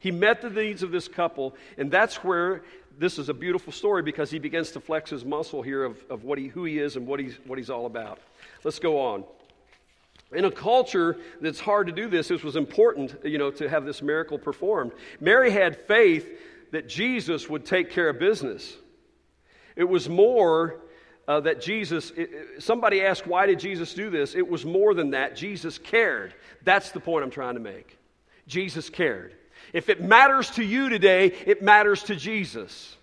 he 0.00 0.10
met 0.10 0.40
the 0.40 0.48
needs 0.48 0.82
of 0.82 0.90
this 0.90 1.06
couple, 1.06 1.54
and 1.76 1.90
that's 1.90 2.24
where 2.24 2.62
this 2.98 3.18
is 3.18 3.28
a 3.28 3.34
beautiful 3.34 3.70
story 3.72 4.02
because 4.02 4.30
he 4.30 4.38
begins 4.38 4.70
to 4.72 4.80
flex 4.80 5.10
his 5.10 5.26
muscle 5.26 5.60
here 5.60 5.84
of, 5.84 6.02
of 6.08 6.24
what 6.24 6.38
he, 6.38 6.48
who 6.48 6.64
he 6.64 6.78
is 6.78 6.96
and 6.96 7.06
what 7.06 7.20
he's, 7.20 7.38
what 7.44 7.58
he's 7.58 7.68
all 7.68 7.84
about. 7.84 8.18
Let's 8.64 8.78
go 8.78 8.98
on. 8.98 9.24
In 10.32 10.46
a 10.46 10.50
culture 10.50 11.18
that's 11.42 11.60
hard 11.60 11.86
to 11.86 11.92
do 11.92 12.08
this, 12.08 12.30
it 12.30 12.42
was 12.42 12.56
important, 12.56 13.14
you 13.24 13.36
know, 13.36 13.50
to 13.50 13.68
have 13.68 13.84
this 13.84 14.00
miracle 14.00 14.38
performed. 14.38 14.92
Mary 15.20 15.50
had 15.50 15.76
faith 15.86 16.26
that 16.70 16.88
Jesus 16.88 17.48
would 17.50 17.66
take 17.66 17.90
care 17.90 18.08
of 18.08 18.18
business. 18.18 18.76
It 19.80 19.88
was 19.88 20.10
more 20.10 20.76
uh, 21.26 21.40
that 21.40 21.62
Jesus, 21.62 22.10
it, 22.14 22.62
somebody 22.62 23.00
asked, 23.00 23.26
why 23.26 23.46
did 23.46 23.58
Jesus 23.58 23.94
do 23.94 24.10
this? 24.10 24.34
It 24.34 24.46
was 24.46 24.66
more 24.66 24.92
than 24.92 25.12
that. 25.12 25.34
Jesus 25.34 25.78
cared. 25.78 26.34
That's 26.64 26.90
the 26.90 27.00
point 27.00 27.24
I'm 27.24 27.30
trying 27.30 27.54
to 27.54 27.60
make. 27.60 27.96
Jesus 28.46 28.90
cared. 28.90 29.34
If 29.72 29.88
it 29.88 30.02
matters 30.02 30.50
to 30.52 30.62
you 30.62 30.90
today, 30.90 31.32
it 31.46 31.62
matters 31.62 32.02
to 32.04 32.14
Jesus. 32.14 32.94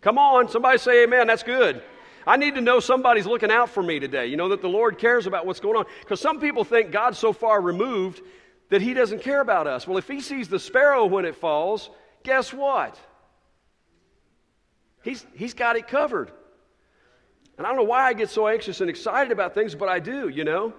Come 0.00 0.16
on, 0.16 0.48
somebody 0.48 0.78
say 0.78 1.02
amen. 1.02 1.26
That's 1.26 1.42
good. 1.42 1.82
I 2.24 2.36
need 2.36 2.54
to 2.54 2.60
know 2.60 2.78
somebody's 2.78 3.26
looking 3.26 3.50
out 3.50 3.70
for 3.70 3.82
me 3.82 3.98
today. 3.98 4.26
You 4.26 4.36
know, 4.36 4.50
that 4.50 4.62
the 4.62 4.68
Lord 4.68 4.96
cares 4.96 5.26
about 5.26 5.44
what's 5.44 5.58
going 5.58 5.76
on. 5.76 5.86
Because 6.02 6.20
some 6.20 6.38
people 6.38 6.62
think 6.62 6.92
God's 6.92 7.18
so 7.18 7.32
far 7.32 7.60
removed 7.60 8.20
that 8.68 8.80
He 8.80 8.94
doesn't 8.94 9.22
care 9.22 9.40
about 9.40 9.66
us. 9.66 9.88
Well, 9.88 9.98
if 9.98 10.06
He 10.06 10.20
sees 10.20 10.46
the 10.46 10.60
sparrow 10.60 11.04
when 11.04 11.24
it 11.24 11.34
falls, 11.34 11.90
guess 12.22 12.52
what? 12.52 12.96
He's, 15.02 15.26
he's 15.34 15.54
got 15.54 15.76
it 15.76 15.88
covered. 15.88 16.30
And 17.58 17.66
I 17.66 17.70
don't 17.70 17.76
know 17.76 17.84
why 17.84 18.06
I 18.06 18.12
get 18.12 18.30
so 18.30 18.48
anxious 18.48 18.80
and 18.80 18.88
excited 18.88 19.32
about 19.32 19.54
things, 19.54 19.74
but 19.74 19.88
I 19.88 19.98
do, 19.98 20.28
you 20.28 20.44
know. 20.44 20.72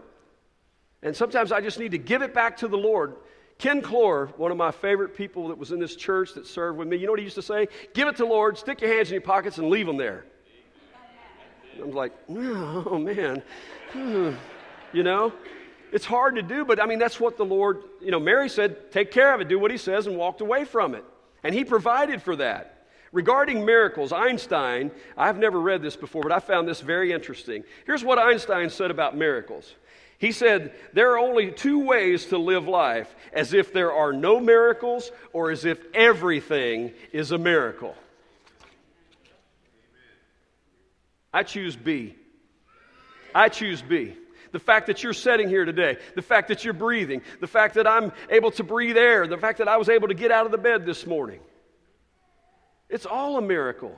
And 1.01 1.15
sometimes 1.15 1.51
I 1.51 1.61
just 1.61 1.79
need 1.79 1.91
to 1.91 1.97
give 1.97 2.21
it 2.21 2.33
back 2.33 2.57
to 2.57 2.67
the 2.67 2.77
Lord. 2.77 3.15
Ken 3.57 3.81
Clore, 3.81 4.35
one 4.37 4.51
of 4.51 4.57
my 4.57 4.71
favorite 4.71 5.15
people 5.15 5.49
that 5.49 5.57
was 5.57 5.71
in 5.71 5.79
this 5.79 5.95
church 5.95 6.33
that 6.33 6.47
served 6.47 6.77
with 6.77 6.87
me, 6.87 6.97
you 6.97 7.05
know 7.05 7.11
what 7.11 7.19
he 7.19 7.25
used 7.25 7.35
to 7.35 7.41
say? 7.41 7.67
Give 7.93 8.07
it 8.07 8.15
to 8.17 8.25
Lord, 8.25 8.57
stick 8.57 8.81
your 8.81 8.93
hands 8.93 9.09
in 9.09 9.13
your 9.13 9.21
pockets, 9.21 9.57
and 9.57 9.69
leave 9.69 9.85
them 9.85 9.97
there. 9.97 10.25
I'm 11.81 11.91
like, 11.91 12.13
oh 12.29 12.97
man, 12.97 13.41
you 14.93 15.03
know, 15.03 15.33
it's 15.91 16.05
hard 16.05 16.35
to 16.35 16.41
do, 16.41 16.65
but 16.65 16.81
I 16.81 16.85
mean, 16.85 16.99
that's 16.99 17.19
what 17.19 17.37
the 17.37 17.45
Lord, 17.45 17.83
you 18.01 18.11
know, 18.11 18.19
Mary 18.19 18.49
said, 18.49 18.91
take 18.91 19.11
care 19.11 19.33
of 19.33 19.41
it, 19.41 19.47
do 19.47 19.59
what 19.59 19.71
he 19.71 19.77
says, 19.77 20.07
and 20.07 20.17
walked 20.17 20.41
away 20.41 20.65
from 20.65 20.95
it. 20.95 21.03
And 21.43 21.53
he 21.53 21.63
provided 21.63 22.21
for 22.21 22.35
that. 22.37 22.72
Regarding 23.13 23.63
miracles, 23.63 24.11
Einstein, 24.11 24.91
I've 25.15 25.37
never 25.37 25.61
read 25.61 25.81
this 25.81 25.95
before, 25.95 26.23
but 26.23 26.33
I 26.33 26.39
found 26.39 26.67
this 26.67 26.81
very 26.81 27.13
interesting. 27.13 27.63
Here's 27.85 28.03
what 28.03 28.19
Einstein 28.19 28.69
said 28.69 28.91
about 28.91 29.15
miracles 29.15 29.75
he 30.23 30.31
said, 30.31 30.73
There 30.93 31.11
are 31.11 31.19
only 31.19 31.51
two 31.51 31.83
ways 31.83 32.27
to 32.27 32.37
live 32.37 32.65
life 32.65 33.13
as 33.33 33.53
if 33.53 33.73
there 33.73 33.91
are 33.91 34.13
no 34.13 34.39
miracles 34.39 35.11
or 35.33 35.51
as 35.51 35.65
if 35.65 35.83
everything 35.93 36.93
is 37.11 37.31
a 37.31 37.37
miracle. 37.37 37.93
I 41.33 41.43
choose 41.43 41.75
B. 41.75 42.15
I 43.35 43.49
choose 43.49 43.81
B. 43.81 44.15
The 44.53 44.59
fact 44.59 44.87
that 44.87 45.03
you're 45.03 45.11
sitting 45.11 45.49
here 45.49 45.65
today, 45.65 45.97
the 46.15 46.21
fact 46.21 46.47
that 46.47 46.63
you're 46.63 46.73
breathing, 46.73 47.21
the 47.41 47.47
fact 47.47 47.73
that 47.73 47.85
I'm 47.85 48.13
able 48.29 48.51
to 48.51 48.63
breathe 48.63 48.95
air, 48.95 49.27
the 49.27 49.37
fact 49.37 49.57
that 49.57 49.67
I 49.67 49.75
was 49.75 49.89
able 49.89 50.07
to 50.07 50.13
get 50.13 50.31
out 50.31 50.45
of 50.45 50.53
the 50.53 50.57
bed 50.57 50.85
this 50.85 51.05
morning. 51.05 51.41
It's 52.93 53.05
all 53.07 53.39
a 53.39 53.41
miracle. 53.41 53.97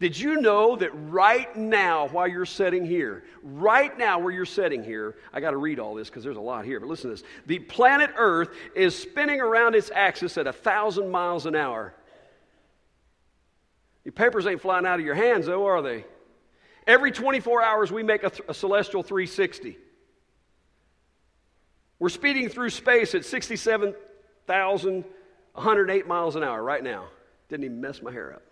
Did 0.00 0.18
you 0.18 0.40
know 0.40 0.76
that 0.76 0.88
right 1.10 1.54
now, 1.54 2.08
while 2.08 2.26
you're 2.26 2.46
sitting 2.46 2.86
here, 2.86 3.22
right 3.42 3.98
now 3.98 4.18
where 4.18 4.32
you're 4.32 4.46
sitting 4.46 4.82
here, 4.82 5.16
I 5.30 5.40
got 5.40 5.50
to 5.50 5.58
read 5.58 5.78
all 5.78 5.94
this 5.94 6.08
because 6.08 6.24
there's 6.24 6.38
a 6.38 6.40
lot 6.40 6.64
here, 6.64 6.80
but 6.80 6.88
listen 6.88 7.10
to 7.10 7.16
this. 7.16 7.24
The 7.44 7.58
planet 7.58 8.12
Earth 8.16 8.48
is 8.74 8.96
spinning 8.96 9.42
around 9.42 9.74
its 9.74 9.90
axis 9.94 10.38
at 10.38 10.46
a 10.46 10.54
thousand 10.54 11.10
miles 11.10 11.44
an 11.44 11.54
hour. 11.54 11.92
Your 14.06 14.12
papers 14.12 14.46
ain't 14.46 14.62
flying 14.62 14.86
out 14.86 15.00
of 15.00 15.04
your 15.04 15.14
hands, 15.14 15.44
though, 15.44 15.66
are 15.66 15.82
they? 15.82 16.06
Every 16.86 17.12
24 17.12 17.62
hours, 17.62 17.92
we 17.92 18.02
make 18.02 18.24
a, 18.24 18.30
th- 18.30 18.48
a 18.48 18.54
celestial 18.54 19.02
360. 19.02 19.76
We're 21.98 22.08
speeding 22.08 22.48
through 22.48 22.70
space 22.70 23.14
at 23.14 23.26
67,108 23.26 26.06
miles 26.06 26.36
an 26.36 26.42
hour 26.42 26.62
right 26.62 26.82
now. 26.82 27.08
Didn't 27.54 27.66
even 27.66 27.80
mess 27.80 28.02
my 28.02 28.10
hair 28.10 28.32
up. 28.32 28.42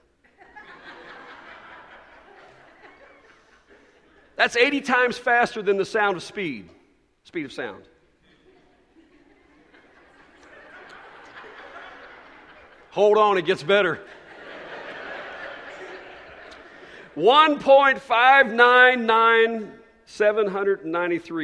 That's 4.36 4.56
80 4.56 4.82
times 4.82 5.18
faster 5.18 5.60
than 5.60 5.76
the 5.76 5.84
sound 5.84 6.16
of 6.16 6.22
speed, 6.22 6.68
speed 7.24 7.46
of 7.46 7.52
sound. 7.52 7.82
Hold 12.90 13.18
on, 13.18 13.38
it 13.38 13.44
gets 13.44 13.64
better. 13.64 13.98
1.599 17.16 19.68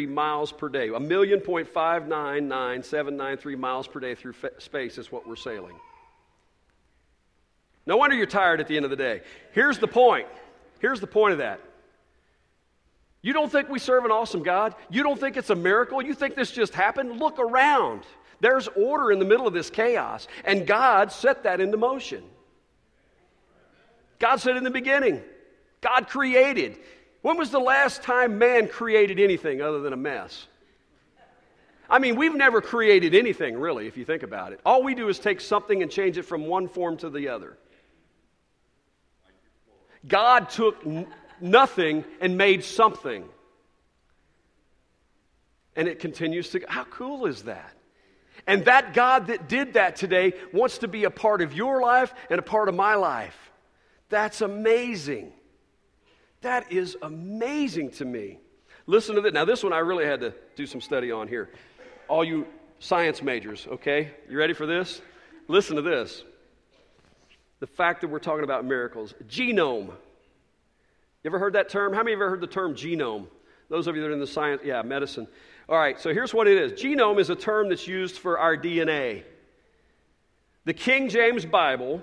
miles 0.06 0.52
per 0.52 0.68
day. 0.68 0.90
A 0.90 1.00
million 1.00 1.40
point 1.40 1.66
five 1.66 2.06
nine 2.06 2.46
nine 2.46 2.84
seven 2.84 3.16
nine 3.16 3.36
three 3.36 3.56
miles 3.56 3.88
per 3.88 3.98
day 3.98 4.14
through 4.14 4.34
fa- 4.34 4.52
space 4.58 4.96
is 4.96 5.10
what 5.10 5.26
we're 5.26 5.34
sailing. 5.34 5.74
No 7.88 7.96
wonder 7.96 8.14
you're 8.14 8.26
tired 8.26 8.60
at 8.60 8.68
the 8.68 8.76
end 8.76 8.84
of 8.84 8.90
the 8.90 8.96
day. 8.96 9.22
Here's 9.52 9.78
the 9.78 9.88
point. 9.88 10.28
Here's 10.78 11.00
the 11.00 11.06
point 11.06 11.32
of 11.32 11.38
that. 11.38 11.58
You 13.22 13.32
don't 13.32 13.50
think 13.50 13.70
we 13.70 13.78
serve 13.78 14.04
an 14.04 14.10
awesome 14.10 14.42
God? 14.42 14.74
You 14.90 15.02
don't 15.02 15.18
think 15.18 15.38
it's 15.38 15.48
a 15.48 15.56
miracle? 15.56 16.02
You 16.02 16.12
think 16.12 16.34
this 16.34 16.50
just 16.50 16.74
happened? 16.74 17.18
Look 17.18 17.38
around. 17.38 18.02
There's 18.40 18.68
order 18.76 19.10
in 19.10 19.18
the 19.18 19.24
middle 19.24 19.46
of 19.46 19.54
this 19.54 19.70
chaos, 19.70 20.28
and 20.44 20.66
God 20.66 21.10
set 21.10 21.42
that 21.44 21.62
into 21.62 21.78
motion. 21.78 22.22
God 24.18 24.36
said 24.36 24.58
in 24.58 24.64
the 24.64 24.70
beginning, 24.70 25.22
God 25.80 26.08
created. 26.08 26.76
When 27.22 27.38
was 27.38 27.50
the 27.50 27.58
last 27.58 28.02
time 28.02 28.36
man 28.36 28.68
created 28.68 29.18
anything 29.18 29.62
other 29.62 29.80
than 29.80 29.94
a 29.94 29.96
mess? 29.96 30.46
I 31.88 31.98
mean, 31.98 32.16
we've 32.16 32.34
never 32.34 32.60
created 32.60 33.14
anything, 33.14 33.58
really, 33.58 33.86
if 33.86 33.96
you 33.96 34.04
think 34.04 34.22
about 34.22 34.52
it. 34.52 34.60
All 34.66 34.82
we 34.82 34.94
do 34.94 35.08
is 35.08 35.18
take 35.18 35.40
something 35.40 35.82
and 35.82 35.90
change 35.90 36.18
it 36.18 36.24
from 36.24 36.46
one 36.46 36.68
form 36.68 36.98
to 36.98 37.08
the 37.08 37.28
other. 37.28 37.56
God 40.08 40.50
took 40.50 40.84
nothing 41.40 42.04
and 42.20 42.36
made 42.36 42.64
something. 42.64 43.24
And 45.76 45.86
it 45.86 46.00
continues 46.00 46.50
to. 46.50 46.60
Go. 46.60 46.66
How 46.68 46.84
cool 46.84 47.26
is 47.26 47.44
that? 47.44 47.72
And 48.46 48.64
that 48.64 48.94
God 48.94 49.28
that 49.28 49.48
did 49.48 49.74
that 49.74 49.96
today 49.96 50.32
wants 50.52 50.78
to 50.78 50.88
be 50.88 51.04
a 51.04 51.10
part 51.10 51.42
of 51.42 51.52
your 51.54 51.80
life 51.80 52.12
and 52.30 52.38
a 52.38 52.42
part 52.42 52.68
of 52.68 52.74
my 52.74 52.94
life. 52.94 53.36
That's 54.08 54.40
amazing. 54.40 55.32
That 56.40 56.72
is 56.72 56.96
amazing 57.02 57.90
to 57.92 58.04
me. 58.04 58.38
Listen 58.86 59.16
to 59.16 59.20
this. 59.20 59.32
Now, 59.32 59.44
this 59.44 59.62
one 59.62 59.72
I 59.72 59.80
really 59.80 60.06
had 60.06 60.20
to 60.20 60.32
do 60.56 60.66
some 60.66 60.80
study 60.80 61.12
on 61.12 61.28
here. 61.28 61.50
All 62.08 62.24
you 62.24 62.46
science 62.78 63.22
majors, 63.22 63.66
okay? 63.70 64.12
You 64.30 64.38
ready 64.38 64.54
for 64.54 64.66
this? 64.66 65.02
Listen 65.46 65.76
to 65.76 65.82
this. 65.82 66.22
The 67.60 67.66
fact 67.66 68.02
that 68.02 68.08
we're 68.08 68.18
talking 68.18 68.44
about 68.44 68.64
miracles. 68.64 69.14
Genome. 69.26 69.86
You 69.86 71.26
ever 71.26 71.38
heard 71.38 71.54
that 71.54 71.68
term? 71.68 71.92
How 71.92 72.02
many 72.02 72.12
of 72.12 72.18
you 72.18 72.24
ever 72.24 72.30
heard 72.30 72.40
the 72.40 72.46
term 72.46 72.74
genome? 72.74 73.26
Those 73.68 73.86
of 73.86 73.96
you 73.96 74.02
that 74.02 74.08
are 74.08 74.12
in 74.12 74.20
the 74.20 74.26
science, 74.26 74.62
yeah, 74.64 74.82
medicine. 74.82 75.26
All 75.68 75.76
right, 75.76 76.00
so 76.00 76.14
here's 76.14 76.32
what 76.32 76.48
it 76.48 76.56
is 76.56 76.80
genome 76.80 77.18
is 77.18 77.28
a 77.28 77.36
term 77.36 77.68
that's 77.68 77.86
used 77.86 78.16
for 78.16 78.38
our 78.38 78.56
DNA. 78.56 79.24
The 80.64 80.72
King 80.72 81.08
James 81.08 81.44
Bible, 81.44 82.00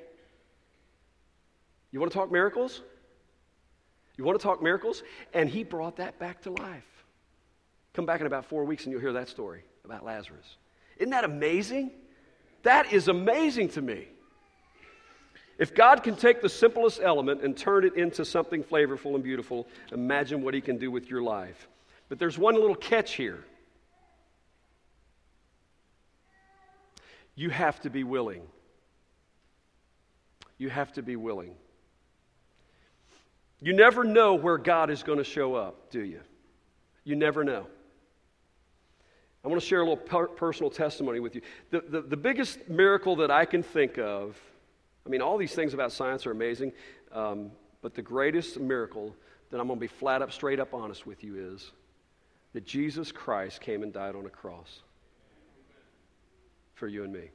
You 1.92 2.00
want 2.00 2.12
to 2.12 2.18
talk 2.18 2.32
miracles? 2.32 2.82
You 4.18 4.24
want 4.24 4.38
to 4.38 4.44
talk 4.44 4.62
miracles? 4.62 5.04
And 5.34 5.50
he 5.50 5.64
brought 5.64 5.98
that 5.98 6.20
back 6.20 6.42
to 6.42 6.52
life. 6.52 6.84
Come 7.94 8.06
back 8.06 8.20
in 8.20 8.28
about 8.28 8.46
four 8.46 8.66
weeks 8.66 8.84
and 8.84 8.92
you'll 8.92 9.02
hear 9.02 9.14
that 9.14 9.30
story 9.30 9.64
about 9.86 10.04
Lazarus. 10.04 10.58
Isn't 10.98 11.12
that 11.12 11.24
amazing? 11.24 11.92
That 12.64 12.92
is 12.92 13.08
amazing 13.08 13.70
to 13.70 13.82
me. 13.82 14.08
If 15.60 15.76
God 15.76 16.04
can 16.04 16.16
take 16.16 16.42
the 16.42 16.50
simplest 16.50 17.02
element 17.04 17.44
and 17.44 17.56
turn 17.56 17.84
it 17.84 17.96
into 17.96 18.24
something 18.24 18.64
flavorful 18.64 19.14
and 19.14 19.24
beautiful, 19.24 19.68
imagine 19.92 20.42
what 20.42 20.54
He 20.54 20.62
can 20.62 20.78
do 20.78 20.90
with 20.90 21.10
your 21.10 21.22
life. 21.22 21.68
But 22.08 22.18
there's 22.18 22.38
one 22.38 22.56
little 22.56 22.76
catch 22.76 23.14
here. 23.14 23.44
You 27.36 27.50
have 27.50 27.80
to 27.82 27.90
be 27.90 28.04
willing. 28.04 28.42
You 30.58 30.70
have 30.70 30.94
to 30.94 31.02
be 31.02 31.18
willing. 31.18 31.54
You 33.62 33.74
never 33.74 34.04
know 34.04 34.36
where 34.36 34.58
God 34.58 34.90
is 34.90 35.04
going 35.04 35.18
to 35.18 35.24
show 35.24 35.56
up, 35.56 35.92
do 35.92 36.02
you? 36.02 36.22
You 37.04 37.16
never 37.16 37.44
know. 37.44 37.68
I 39.44 39.48
want 39.48 39.62
to 39.62 39.66
share 39.68 39.80
a 39.80 39.84
little 39.84 39.98
per- 39.98 40.28
personal 40.28 40.70
testimony 40.70 41.20
with 41.20 41.36
you. 41.36 41.42
The, 41.70 41.82
the, 41.82 42.02
the, 42.02 42.18
biggest 42.18 42.68
miracle 42.68 43.16
that 43.18 43.32
I 43.32 43.46
can 43.46 43.64
think 43.64 43.98
of, 43.98 44.38
I 45.06 45.10
mean, 45.10 45.22
all 45.22 45.38
these 45.38 45.54
things 45.54 45.74
about 45.74 45.92
science 45.92 46.26
are 46.26 46.32
amazing, 46.32 46.74
um, 47.12 47.52
but 47.82 47.96
the 47.96 48.02
greatest 48.02 48.60
miracle 48.60 49.16
that 49.50 49.60
I'm 49.60 49.68
going 49.68 49.80
to 49.80 49.82
be 49.82 49.88
flat 49.88 50.22
up, 50.22 50.32
straight 50.32 50.60
up 50.60 50.74
honest 50.74 51.08
with 51.08 51.24
you 51.24 51.54
is 51.54 51.72
that 52.54 52.66
Jesus 52.66 53.12
Christ 53.12 53.62
came 53.62 53.84
and 53.84 53.94
died 53.94 54.16
on 54.16 54.26
a 54.26 54.30
cross 54.30 54.82
for 56.76 56.88
you 56.88 57.04
and 57.04 57.14
me. 57.14 57.30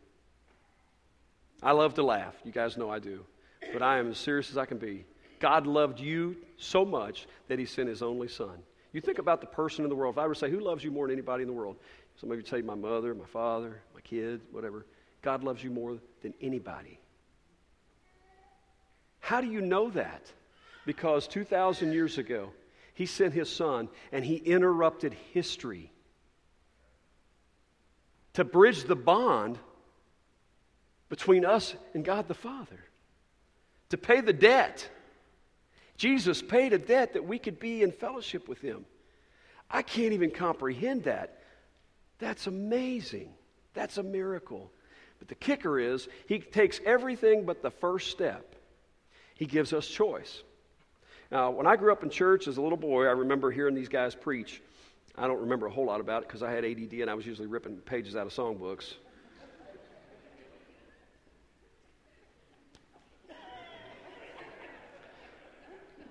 I 1.62 1.72
love 1.72 1.94
to 1.94 2.02
laugh. 2.02 2.34
You 2.44 2.52
guys 2.52 2.76
know 2.76 2.90
I 2.90 2.98
do. 2.98 3.24
But 3.72 3.82
I 3.82 3.98
am 3.98 4.10
as 4.10 4.18
serious 4.18 4.50
as 4.50 4.58
I 4.58 4.66
can 4.66 4.78
be. 4.78 5.04
God 5.40 5.66
loved 5.66 6.00
you 6.00 6.36
so 6.56 6.84
much 6.84 7.26
that 7.48 7.58
he 7.58 7.64
sent 7.64 7.88
his 7.88 8.02
only 8.02 8.28
son. 8.28 8.58
You 8.92 9.00
think 9.00 9.18
about 9.18 9.40
the 9.40 9.46
person 9.46 9.84
in 9.84 9.88
the 9.88 9.96
world. 9.96 10.14
If 10.14 10.18
I 10.18 10.26
were 10.26 10.34
to 10.34 10.38
say, 10.38 10.50
Who 10.50 10.60
loves 10.60 10.84
you 10.84 10.90
more 10.90 11.06
than 11.06 11.14
anybody 11.14 11.42
in 11.42 11.48
the 11.48 11.54
world? 11.54 11.76
Somebody 12.16 12.40
would 12.40 12.48
say, 12.48 12.62
My 12.62 12.74
mother, 12.74 13.14
my 13.14 13.26
father, 13.26 13.82
my 13.94 14.00
kid, 14.00 14.40
whatever. 14.52 14.86
God 15.22 15.42
loves 15.42 15.64
you 15.64 15.70
more 15.70 15.98
than 16.22 16.34
anybody. 16.40 17.00
How 19.24 19.40
do 19.40 19.46
you 19.46 19.60
know 19.60 19.90
that? 19.90 20.22
Because 20.86 21.26
2,000 21.28 21.92
years 21.92 22.18
ago, 22.18 22.50
he 22.94 23.06
sent 23.06 23.34
his 23.34 23.50
son 23.50 23.88
and 24.12 24.24
he 24.24 24.36
interrupted 24.36 25.14
history 25.32 25.90
to 28.34 28.44
bridge 28.44 28.84
the 28.84 28.96
bond 28.96 29.58
between 31.08 31.44
us 31.44 31.74
and 31.94 32.04
God 32.04 32.28
the 32.28 32.34
Father, 32.34 32.84
to 33.90 33.96
pay 33.96 34.20
the 34.20 34.32
debt 34.32 34.88
Jesus 35.96 36.42
paid 36.42 36.72
a 36.72 36.78
debt 36.78 37.12
that 37.12 37.24
we 37.24 37.38
could 37.38 37.58
be 37.58 37.82
in 37.82 37.92
fellowship 37.92 38.48
with 38.48 38.60
Him. 38.60 38.84
I 39.70 39.82
can't 39.82 40.12
even 40.12 40.30
comprehend 40.30 41.04
that. 41.04 41.38
That's 42.18 42.46
amazing. 42.46 43.30
That's 43.74 43.98
a 43.98 44.02
miracle. 44.02 44.70
But 45.18 45.28
the 45.28 45.34
kicker 45.34 45.78
is, 45.78 46.08
He 46.26 46.40
takes 46.40 46.80
everything 46.84 47.44
but 47.44 47.62
the 47.62 47.70
first 47.70 48.10
step. 48.10 48.56
He 49.34 49.46
gives 49.46 49.72
us 49.72 49.86
choice. 49.86 50.42
Now, 51.30 51.50
when 51.50 51.66
I 51.66 51.76
grew 51.76 51.92
up 51.92 52.02
in 52.02 52.10
church 52.10 52.46
as 52.46 52.56
a 52.56 52.62
little 52.62 52.78
boy, 52.78 53.06
I 53.06 53.12
remember 53.12 53.50
hearing 53.50 53.74
these 53.74 53.88
guys 53.88 54.14
preach. 54.14 54.62
I 55.16 55.26
don't 55.26 55.40
remember 55.40 55.66
a 55.66 55.70
whole 55.70 55.86
lot 55.86 56.00
about 56.00 56.22
it 56.22 56.28
because 56.28 56.42
I 56.42 56.50
had 56.50 56.64
ADD 56.64 56.92
and 56.94 57.10
I 57.10 57.14
was 57.14 57.26
usually 57.26 57.48
ripping 57.48 57.76
pages 57.78 58.16
out 58.16 58.26
of 58.26 58.32
songbooks. 58.32 58.94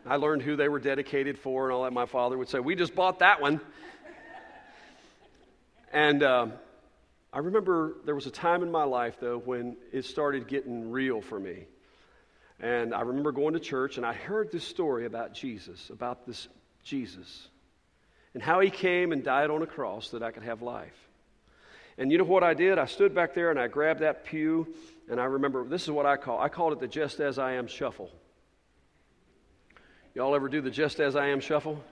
I 0.06 0.18
learned 0.18 0.42
who 0.42 0.58
they 0.58 0.68
were 0.68 0.80
dedicated 0.80 1.40
for 1.40 1.66
and 1.66 1.74
all 1.74 1.84
that. 1.84 1.94
My 1.94 2.06
father 2.06 2.38
would 2.38 2.50
say, 2.50 2.60
We 2.60 2.76
just 2.76 2.94
bought 2.94 3.20
that 3.20 3.40
one. 3.40 3.62
and 5.94 6.22
uh, 6.24 6.48
I 7.32 7.40
remember 7.40 7.96
there 8.04 8.16
was 8.16 8.26
a 8.26 8.32
time 8.32 8.64
in 8.64 8.72
my 8.72 8.84
life, 8.84 9.16
though, 9.22 9.38
when 9.38 9.78
it 9.94 10.04
started 10.04 10.48
getting 10.48 10.92
real 10.92 11.22
for 11.22 11.40
me. 11.40 11.68
And 12.64 12.94
I 12.94 13.02
remember 13.02 13.34
going 13.34 13.56
to 13.56 13.60
church 13.60 13.98
and 13.98 14.06
I 14.06 14.14
heard 14.14 14.50
this 14.50 14.64
story 14.64 15.06
about 15.06 15.34
Jesus, 15.34 15.90
about 15.90 16.26
this 16.26 16.48
Jesus, 16.82 17.50
and 18.34 18.42
how 18.42 18.62
he 18.62 18.70
came 18.70 19.12
and 19.12 19.22
died 19.22 19.50
on 19.50 19.62
a 19.62 19.68
cross 19.68 20.12
that 20.12 20.24
I 20.24 20.32
could 20.32 20.44
have 20.44 20.62
life. 20.62 20.96
And 21.98 22.10
you 22.10 22.18
know 22.18 22.24
what 22.24 22.42
I 22.42 22.54
did? 22.54 22.80
I 22.80 22.86
stood 22.86 23.14
back 23.14 23.34
there 23.36 23.52
and 23.52 23.60
I 23.60 23.68
grabbed 23.68 24.00
that 24.00 24.24
pew, 24.24 24.74
and 25.10 25.20
I 25.20 25.26
remember 25.26 25.66
this 25.66 25.84
is 25.84 25.92
what 25.92 26.06
I 26.06 26.16
call 26.16 26.40
I 26.40 26.48
called 26.48 26.72
it 26.72 26.80
the 26.80 26.88
just 26.88 27.20
as 27.20 27.38
I 27.38 27.52
am 27.56 27.68
shuffle. 27.68 28.10
Y'all 30.16 30.34
ever 30.34 30.48
do 30.48 30.62
the 30.62 30.72
just 30.72 31.02
as 31.02 31.18
I 31.18 31.28
am 31.28 31.42
shuffle? 31.42 31.84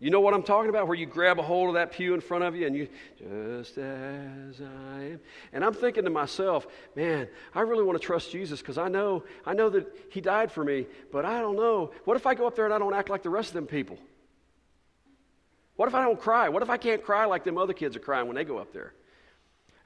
You 0.00 0.10
know 0.10 0.20
what 0.20 0.32
I'm 0.32 0.44
talking 0.44 0.70
about? 0.70 0.86
Where 0.86 0.96
you 0.96 1.06
grab 1.06 1.40
a 1.40 1.42
hold 1.42 1.68
of 1.68 1.74
that 1.74 1.90
pew 1.90 2.14
in 2.14 2.20
front 2.20 2.44
of 2.44 2.54
you 2.54 2.66
and 2.66 2.76
you, 2.76 2.88
just 3.18 3.76
as 3.78 4.60
I 4.60 5.02
am. 5.02 5.20
And 5.52 5.64
I'm 5.64 5.72
thinking 5.72 6.04
to 6.04 6.10
myself, 6.10 6.68
man, 6.94 7.28
I 7.52 7.62
really 7.62 7.82
want 7.82 8.00
to 8.00 8.06
trust 8.06 8.30
Jesus 8.30 8.60
because 8.60 8.78
I 8.78 8.88
know, 8.88 9.24
I 9.44 9.54
know 9.54 9.68
that 9.70 9.86
He 10.10 10.20
died 10.20 10.52
for 10.52 10.62
me, 10.62 10.86
but 11.10 11.24
I 11.24 11.40
don't 11.40 11.56
know. 11.56 11.90
What 12.04 12.16
if 12.16 12.26
I 12.26 12.34
go 12.34 12.46
up 12.46 12.54
there 12.54 12.64
and 12.64 12.72
I 12.74 12.78
don't 12.78 12.94
act 12.94 13.10
like 13.10 13.24
the 13.24 13.30
rest 13.30 13.48
of 13.48 13.54
them 13.54 13.66
people? 13.66 13.98
What 15.74 15.88
if 15.88 15.94
I 15.96 16.02
don't 16.02 16.20
cry? 16.20 16.48
What 16.48 16.62
if 16.62 16.70
I 16.70 16.76
can't 16.76 17.02
cry 17.02 17.24
like 17.24 17.42
them 17.42 17.58
other 17.58 17.72
kids 17.72 17.96
are 17.96 18.00
crying 18.00 18.28
when 18.28 18.36
they 18.36 18.44
go 18.44 18.58
up 18.58 18.72
there? 18.72 18.94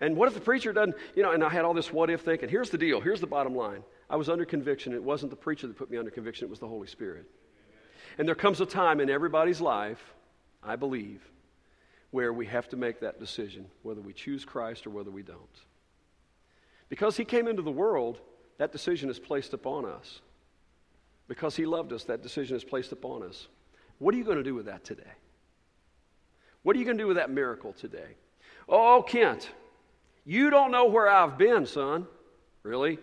And 0.00 0.16
what 0.16 0.28
if 0.28 0.34
the 0.34 0.40
preacher 0.40 0.74
doesn't, 0.74 0.96
you 1.14 1.22
know, 1.22 1.32
and 1.32 1.42
I 1.42 1.48
had 1.48 1.64
all 1.64 1.74
this 1.74 1.92
what 1.92 2.10
if 2.10 2.20
thinking. 2.22 2.50
Here's 2.50 2.70
the 2.70 2.78
deal. 2.78 3.00
Here's 3.00 3.20
the 3.20 3.26
bottom 3.26 3.54
line. 3.54 3.82
I 4.10 4.16
was 4.16 4.28
under 4.28 4.44
conviction. 4.44 4.92
It 4.92 5.02
wasn't 5.02 5.30
the 5.30 5.36
preacher 5.36 5.66
that 5.66 5.76
put 5.76 5.90
me 5.90 5.96
under 5.96 6.10
conviction, 6.10 6.46
it 6.46 6.50
was 6.50 6.58
the 6.58 6.68
Holy 6.68 6.88
Spirit. 6.88 7.30
And 8.18 8.28
there 8.28 8.34
comes 8.34 8.60
a 8.60 8.66
time 8.66 9.00
in 9.00 9.10
everybody's 9.10 9.60
life, 9.60 10.02
I 10.62 10.76
believe, 10.76 11.20
where 12.10 12.32
we 12.32 12.46
have 12.46 12.68
to 12.68 12.76
make 12.76 13.00
that 13.00 13.18
decision 13.18 13.66
whether 13.82 14.00
we 14.00 14.12
choose 14.12 14.44
Christ 14.44 14.86
or 14.86 14.90
whether 14.90 15.10
we 15.10 15.22
don't. 15.22 15.38
Because 16.88 17.16
He 17.16 17.24
came 17.24 17.48
into 17.48 17.62
the 17.62 17.70
world, 17.70 18.20
that 18.58 18.72
decision 18.72 19.08
is 19.08 19.18
placed 19.18 19.54
upon 19.54 19.86
us. 19.86 20.20
Because 21.26 21.56
He 21.56 21.64
loved 21.64 21.92
us, 21.92 22.04
that 22.04 22.22
decision 22.22 22.56
is 22.56 22.64
placed 22.64 22.92
upon 22.92 23.22
us. 23.22 23.48
What 23.98 24.14
are 24.14 24.18
you 24.18 24.24
going 24.24 24.36
to 24.36 24.42
do 24.42 24.54
with 24.54 24.66
that 24.66 24.84
today? 24.84 25.02
What 26.62 26.76
are 26.76 26.78
you 26.78 26.84
going 26.84 26.98
to 26.98 27.02
do 27.02 27.08
with 27.08 27.16
that 27.16 27.30
miracle 27.30 27.72
today? 27.72 28.16
Oh, 28.68 29.02
Kent, 29.06 29.50
you 30.24 30.50
don't 30.50 30.70
know 30.70 30.86
where 30.86 31.08
I've 31.08 31.38
been, 31.38 31.66
son. 31.66 32.06
Really? 32.62 32.98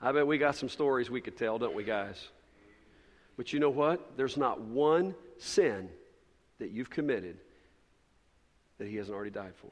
I 0.00 0.12
bet 0.12 0.26
we 0.26 0.38
got 0.38 0.54
some 0.54 0.68
stories 0.68 1.10
we 1.10 1.20
could 1.20 1.36
tell, 1.36 1.58
don't 1.58 1.74
we, 1.74 1.82
guys? 1.82 2.28
But 3.38 3.52
you 3.52 3.60
know 3.60 3.70
what? 3.70 4.16
There's 4.16 4.36
not 4.36 4.60
one 4.60 5.14
sin 5.38 5.88
that 6.58 6.72
you've 6.72 6.90
committed 6.90 7.38
that 8.78 8.88
He 8.88 8.96
hasn't 8.96 9.14
already 9.14 9.30
died 9.30 9.54
for. 9.54 9.70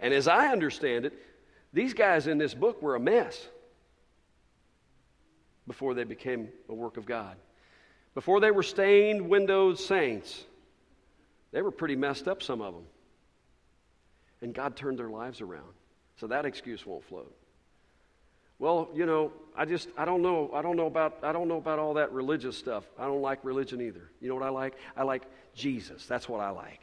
And 0.00 0.12
as 0.12 0.26
I 0.26 0.48
understand 0.48 1.04
it, 1.04 1.12
these 1.74 1.92
guys 1.92 2.26
in 2.26 2.38
this 2.38 2.54
book 2.54 2.80
were 2.80 2.96
a 2.96 3.00
mess 3.00 3.46
before 5.66 5.92
they 5.92 6.04
became 6.04 6.48
a 6.70 6.74
work 6.74 6.96
of 6.96 7.04
God. 7.04 7.36
Before 8.14 8.40
they 8.40 8.50
were 8.50 8.62
stained 8.62 9.28
windowed 9.28 9.78
saints, 9.78 10.42
they 11.52 11.60
were 11.60 11.70
pretty 11.70 11.96
messed 11.96 12.28
up, 12.28 12.42
some 12.42 12.62
of 12.62 12.72
them. 12.72 12.84
And 14.40 14.54
God 14.54 14.74
turned 14.74 14.98
their 14.98 15.10
lives 15.10 15.42
around. 15.42 15.72
So 16.16 16.28
that 16.28 16.46
excuse 16.46 16.86
won't 16.86 17.04
float. 17.04 17.34
Well, 18.64 18.88
you 18.94 19.04
know, 19.04 19.30
I 19.54 19.66
just 19.66 19.90
I 19.94 20.06
don't 20.06 20.22
know 20.22 20.50
I 20.54 20.62
don't 20.62 20.78
know 20.78 20.86
about 20.86 21.18
I 21.22 21.32
don't 21.32 21.48
know 21.48 21.58
about 21.58 21.78
all 21.78 21.92
that 21.94 22.10
religious 22.12 22.56
stuff. 22.56 22.84
I 22.98 23.04
don't 23.04 23.20
like 23.20 23.44
religion 23.44 23.78
either. 23.82 24.10
You 24.22 24.30
know 24.30 24.34
what 24.34 24.42
I 24.42 24.48
like? 24.48 24.72
I 24.96 25.02
like 25.02 25.24
Jesus. 25.54 26.06
That's 26.06 26.30
what 26.30 26.40
I 26.40 26.48
like. 26.48 26.80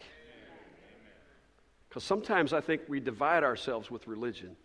Because 1.89 2.03
sometimes 2.03 2.53
I 2.53 2.61
think 2.61 2.83
we 2.87 2.99
divide 2.99 3.43
ourselves 3.43 3.89
with 3.89 4.05
religion. 4.07 4.55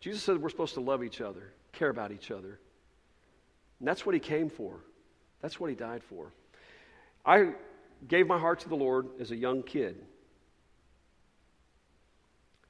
Jesus 0.00 0.22
said 0.22 0.42
we're 0.42 0.50
supposed 0.50 0.74
to 0.74 0.80
love 0.80 1.02
each 1.02 1.22
other, 1.22 1.54
care 1.72 1.88
about 1.88 2.12
each 2.12 2.30
other. 2.30 2.60
And 3.78 3.88
that's 3.88 4.04
what 4.04 4.14
he 4.14 4.20
came 4.20 4.50
for. 4.50 4.78
That's 5.40 5.58
what 5.58 5.70
he 5.70 5.74
died 5.74 6.02
for. 6.02 6.34
I 7.24 7.54
gave 8.06 8.26
my 8.26 8.38
heart 8.38 8.60
to 8.60 8.68
the 8.68 8.76
Lord 8.76 9.06
as 9.18 9.30
a 9.30 9.36
young 9.36 9.62
kid. 9.62 10.04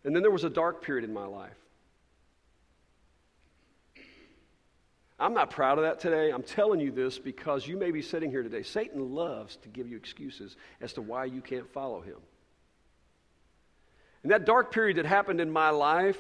And 0.05 0.15
then 0.15 0.23
there 0.23 0.31
was 0.31 0.45
a 0.45 0.51
dark 0.51 0.83
period 0.83 1.03
in 1.05 1.13
my 1.13 1.27
life. 1.27 1.59
I'm 5.21 5.35
not 5.35 5.51
proud 5.51 5.79
of 5.79 5.85
that 5.85 5.99
today. 5.99 6.31
I'm 6.31 6.45
telling 6.45 6.79
you 6.79 6.93
this 6.93 7.19
because 7.19 7.67
you 7.67 7.77
may 7.77 7.91
be 7.91 8.03
sitting 8.03 8.31
here 8.31 8.43
today. 8.43 8.63
Satan 8.63 9.15
loves 9.15 9.57
to 9.57 9.69
give 9.69 9.89
you 9.89 9.97
excuses 9.97 10.57
as 10.81 10.93
to 10.93 11.03
why 11.03 11.25
you 11.25 11.41
can't 11.41 11.69
follow 11.73 12.01
him. 12.01 12.19
In 14.23 14.31
that 14.31 14.45
dark 14.45 14.73
period 14.73 14.99
that 14.99 15.07
happened 15.07 15.41
in 15.41 15.51
my 15.51 15.71
life, 15.71 16.19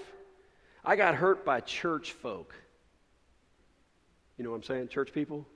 I 0.84 0.96
got 0.96 1.14
hurt 1.14 1.44
by 1.44 1.61
church 1.61 2.12
folk. 2.12 2.54
You 4.37 4.44
know 4.44 4.50
what 4.50 4.56
I'm 4.56 4.62
saying? 4.64 4.88
Church 4.88 5.12
people? 5.12 5.46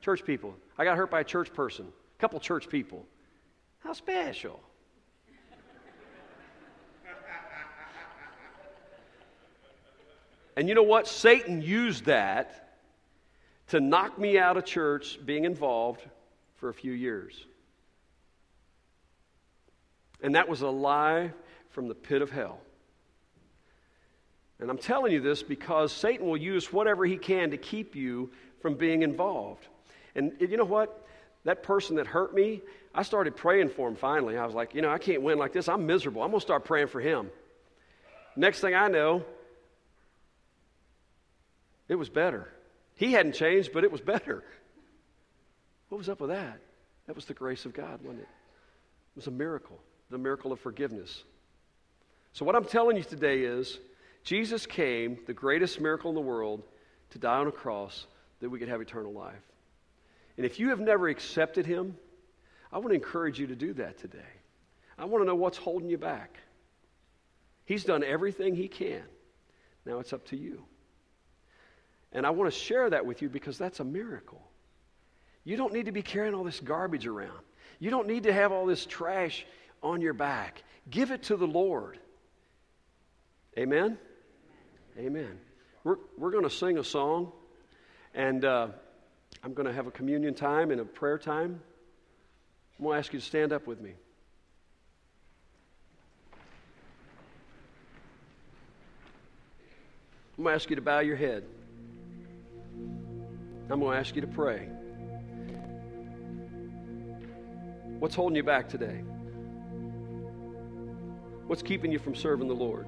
Church 0.00 0.24
people. 0.24 0.54
I 0.76 0.84
got 0.84 0.96
hurt 0.96 1.10
by 1.10 1.20
a 1.20 1.24
church 1.24 1.52
person, 1.52 1.86
a 1.86 2.20
couple 2.20 2.40
church 2.40 2.68
people. 2.68 3.06
How 3.80 3.92
special. 3.92 4.60
and 10.56 10.68
you 10.68 10.74
know 10.74 10.82
what? 10.82 11.06
Satan 11.06 11.62
used 11.62 12.06
that 12.06 12.67
to 13.68 13.80
knock 13.80 14.18
me 14.18 14.38
out 14.38 14.56
of 14.56 14.64
church 14.64 15.18
being 15.24 15.44
involved 15.44 16.02
for 16.56 16.68
a 16.68 16.74
few 16.74 16.92
years. 16.92 17.44
And 20.22 20.34
that 20.34 20.48
was 20.48 20.62
a 20.62 20.68
lie 20.68 21.32
from 21.70 21.88
the 21.88 21.94
pit 21.94 22.22
of 22.22 22.30
hell. 22.30 22.60
And 24.60 24.70
I'm 24.70 24.78
telling 24.78 25.12
you 25.12 25.20
this 25.20 25.42
because 25.42 25.92
Satan 25.92 26.26
will 26.26 26.36
use 26.36 26.72
whatever 26.72 27.04
he 27.04 27.16
can 27.16 27.50
to 27.50 27.56
keep 27.56 27.94
you 27.94 28.30
from 28.60 28.74
being 28.74 29.02
involved. 29.02 29.66
And 30.16 30.32
you 30.40 30.56
know 30.56 30.64
what? 30.64 31.06
That 31.44 31.62
person 31.62 31.96
that 31.96 32.06
hurt 32.08 32.34
me, 32.34 32.62
I 32.92 33.02
started 33.02 33.36
praying 33.36 33.68
for 33.68 33.88
him 33.88 33.94
finally. 33.94 34.36
I 34.36 34.44
was 34.44 34.54
like, 34.54 34.74
you 34.74 34.82
know, 34.82 34.90
I 34.90 34.98
can't 34.98 35.22
win 35.22 35.38
like 35.38 35.52
this. 35.52 35.68
I'm 35.68 35.86
miserable. 35.86 36.22
I'm 36.22 36.30
going 36.30 36.40
to 36.40 36.44
start 36.44 36.64
praying 36.64 36.88
for 36.88 37.00
him. 37.00 37.30
Next 38.34 38.60
thing 38.60 38.74
I 38.74 38.88
know, 38.88 39.24
it 41.88 41.94
was 41.94 42.08
better. 42.08 42.48
He 42.98 43.12
hadn't 43.12 43.34
changed, 43.34 43.72
but 43.72 43.84
it 43.84 43.92
was 43.92 44.00
better. 44.00 44.42
What 45.88 45.98
was 45.98 46.08
up 46.08 46.20
with 46.20 46.30
that? 46.30 46.60
That 47.06 47.14
was 47.14 47.26
the 47.26 47.32
grace 47.32 47.64
of 47.64 47.72
God, 47.72 48.00
wasn't 48.02 48.22
it? 48.22 48.28
It 48.28 49.16
was 49.16 49.28
a 49.28 49.30
miracle, 49.30 49.78
the 50.10 50.18
miracle 50.18 50.50
of 50.50 50.58
forgiveness. 50.58 51.22
So, 52.32 52.44
what 52.44 52.56
I'm 52.56 52.64
telling 52.64 52.96
you 52.96 53.04
today 53.04 53.42
is 53.42 53.78
Jesus 54.24 54.66
came, 54.66 55.18
the 55.28 55.32
greatest 55.32 55.80
miracle 55.80 56.10
in 56.10 56.16
the 56.16 56.20
world, 56.20 56.64
to 57.10 57.18
die 57.18 57.38
on 57.38 57.46
a 57.46 57.52
cross 57.52 58.06
that 58.40 58.50
we 58.50 58.58
could 58.58 58.68
have 58.68 58.80
eternal 58.80 59.12
life. 59.12 59.34
And 60.36 60.44
if 60.44 60.58
you 60.58 60.70
have 60.70 60.80
never 60.80 61.08
accepted 61.08 61.66
him, 61.66 61.96
I 62.72 62.78
want 62.78 62.88
to 62.88 62.94
encourage 62.94 63.38
you 63.38 63.46
to 63.46 63.56
do 63.56 63.74
that 63.74 63.98
today. 63.98 64.18
I 64.98 65.04
want 65.04 65.22
to 65.22 65.26
know 65.26 65.36
what's 65.36 65.56
holding 65.56 65.88
you 65.88 65.98
back. 65.98 66.36
He's 67.64 67.84
done 67.84 68.02
everything 68.02 68.56
he 68.56 68.66
can. 68.66 69.04
Now 69.86 70.00
it's 70.00 70.12
up 70.12 70.26
to 70.26 70.36
you. 70.36 70.64
And 72.12 72.26
I 72.26 72.30
want 72.30 72.52
to 72.52 72.58
share 72.58 72.88
that 72.90 73.04
with 73.04 73.22
you 73.22 73.28
because 73.28 73.58
that's 73.58 73.80
a 73.80 73.84
miracle. 73.84 74.42
You 75.44 75.56
don't 75.56 75.72
need 75.72 75.86
to 75.86 75.92
be 75.92 76.02
carrying 76.02 76.34
all 76.34 76.44
this 76.44 76.60
garbage 76.60 77.06
around. 77.06 77.40
You 77.78 77.90
don't 77.90 78.06
need 78.06 78.24
to 78.24 78.32
have 78.32 78.52
all 78.52 78.66
this 78.66 78.86
trash 78.86 79.46
on 79.82 80.00
your 80.00 80.12
back. 80.12 80.62
Give 80.90 81.10
it 81.10 81.24
to 81.24 81.36
the 81.36 81.46
Lord. 81.46 81.98
Amen? 83.56 83.98
Amen. 84.98 85.38
We're, 85.84 85.96
we're 86.16 86.30
going 86.30 86.44
to 86.44 86.50
sing 86.50 86.78
a 86.78 86.84
song, 86.84 87.32
and 88.14 88.44
uh, 88.44 88.68
I'm 89.42 89.54
going 89.54 89.66
to 89.66 89.72
have 89.72 89.86
a 89.86 89.90
communion 89.90 90.34
time 90.34 90.70
and 90.70 90.80
a 90.80 90.84
prayer 90.84 91.18
time. 91.18 91.60
I'm 92.78 92.84
going 92.84 92.94
to 92.94 92.98
ask 92.98 93.12
you 93.12 93.20
to 93.20 93.24
stand 93.24 93.52
up 93.52 93.66
with 93.66 93.80
me. 93.80 93.92
I'm 100.36 100.44
going 100.44 100.52
to 100.52 100.54
ask 100.54 100.70
you 100.70 100.76
to 100.76 100.82
bow 100.82 101.00
your 101.00 101.16
head. 101.16 101.44
I'm 103.70 103.80
going 103.80 103.92
to 103.92 103.98
ask 103.98 104.14
you 104.14 104.22
to 104.22 104.26
pray. 104.26 104.68
What's 107.98 108.14
holding 108.14 108.36
you 108.36 108.42
back 108.42 108.68
today? 108.68 109.02
What's 111.46 111.62
keeping 111.62 111.92
you 111.92 111.98
from 111.98 112.14
serving 112.14 112.48
the 112.48 112.54
Lord? 112.54 112.86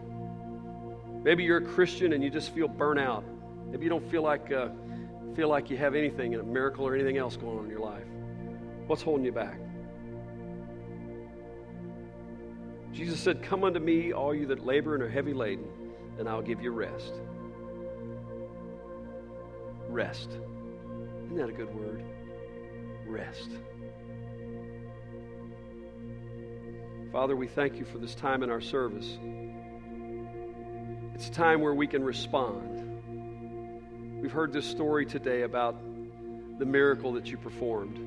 Maybe 1.22 1.44
you're 1.44 1.58
a 1.58 1.64
Christian 1.64 2.12
and 2.14 2.24
you 2.24 2.30
just 2.30 2.54
feel 2.54 2.68
burnt 2.68 3.00
out. 3.00 3.24
Maybe 3.70 3.84
you 3.84 3.90
don't 3.90 4.10
feel 4.10 4.22
like 4.22 4.50
uh, 4.52 4.68
feel 5.34 5.48
like 5.48 5.70
you 5.70 5.76
have 5.76 5.94
anything, 5.94 6.34
a 6.34 6.42
miracle 6.42 6.86
or 6.86 6.94
anything 6.94 7.18
else 7.18 7.36
going 7.36 7.58
on 7.58 7.64
in 7.64 7.70
your 7.70 7.80
life. 7.80 8.04
What's 8.86 9.02
holding 9.02 9.24
you 9.24 9.32
back? 9.32 9.58
Jesus 12.92 13.20
said, 13.20 13.42
Come 13.42 13.64
unto 13.64 13.80
me, 13.80 14.12
all 14.12 14.34
you 14.34 14.46
that 14.46 14.64
labor 14.64 14.94
and 14.94 15.02
are 15.02 15.08
heavy 15.08 15.32
laden, 15.32 15.66
and 16.18 16.28
I'll 16.28 16.42
give 16.42 16.60
you 16.62 16.70
rest. 16.70 17.12
Rest. 19.88 20.30
Isn't 21.30 21.38
that 21.38 21.48
a 21.48 21.52
good 21.52 21.72
word? 21.72 22.02
Rest. 23.06 23.50
Father, 27.12 27.36
we 27.36 27.46
thank 27.46 27.76
you 27.76 27.84
for 27.84 27.98
this 27.98 28.16
time 28.16 28.42
in 28.42 28.50
our 28.50 28.60
service. 28.60 29.16
It's 31.14 31.28
a 31.28 31.30
time 31.30 31.60
where 31.60 31.72
we 31.72 31.86
can 31.86 32.02
respond. 32.02 34.20
We've 34.20 34.32
heard 34.32 34.52
this 34.52 34.66
story 34.66 35.06
today 35.06 35.42
about 35.42 35.80
the 36.58 36.66
miracle 36.66 37.12
that 37.12 37.30
you 37.30 37.36
performed, 37.36 38.00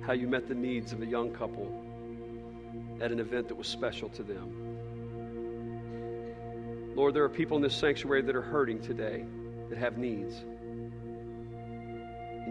how 0.00 0.14
you 0.14 0.26
met 0.26 0.48
the 0.48 0.54
needs 0.54 0.94
of 0.94 1.02
a 1.02 1.06
young 1.06 1.34
couple 1.34 1.84
at 3.02 3.12
an 3.12 3.20
event 3.20 3.48
that 3.48 3.56
was 3.56 3.66
special 3.66 4.08
to 4.08 4.22
them. 4.22 4.54
Lord, 6.96 7.12
there 7.12 7.24
are 7.24 7.28
people 7.28 7.58
in 7.58 7.62
this 7.62 7.76
sanctuary 7.76 8.22
that 8.22 8.34
are 8.34 8.40
hurting 8.40 8.80
today, 8.80 9.26
that 9.68 9.76
have 9.76 9.98
needs 9.98 10.42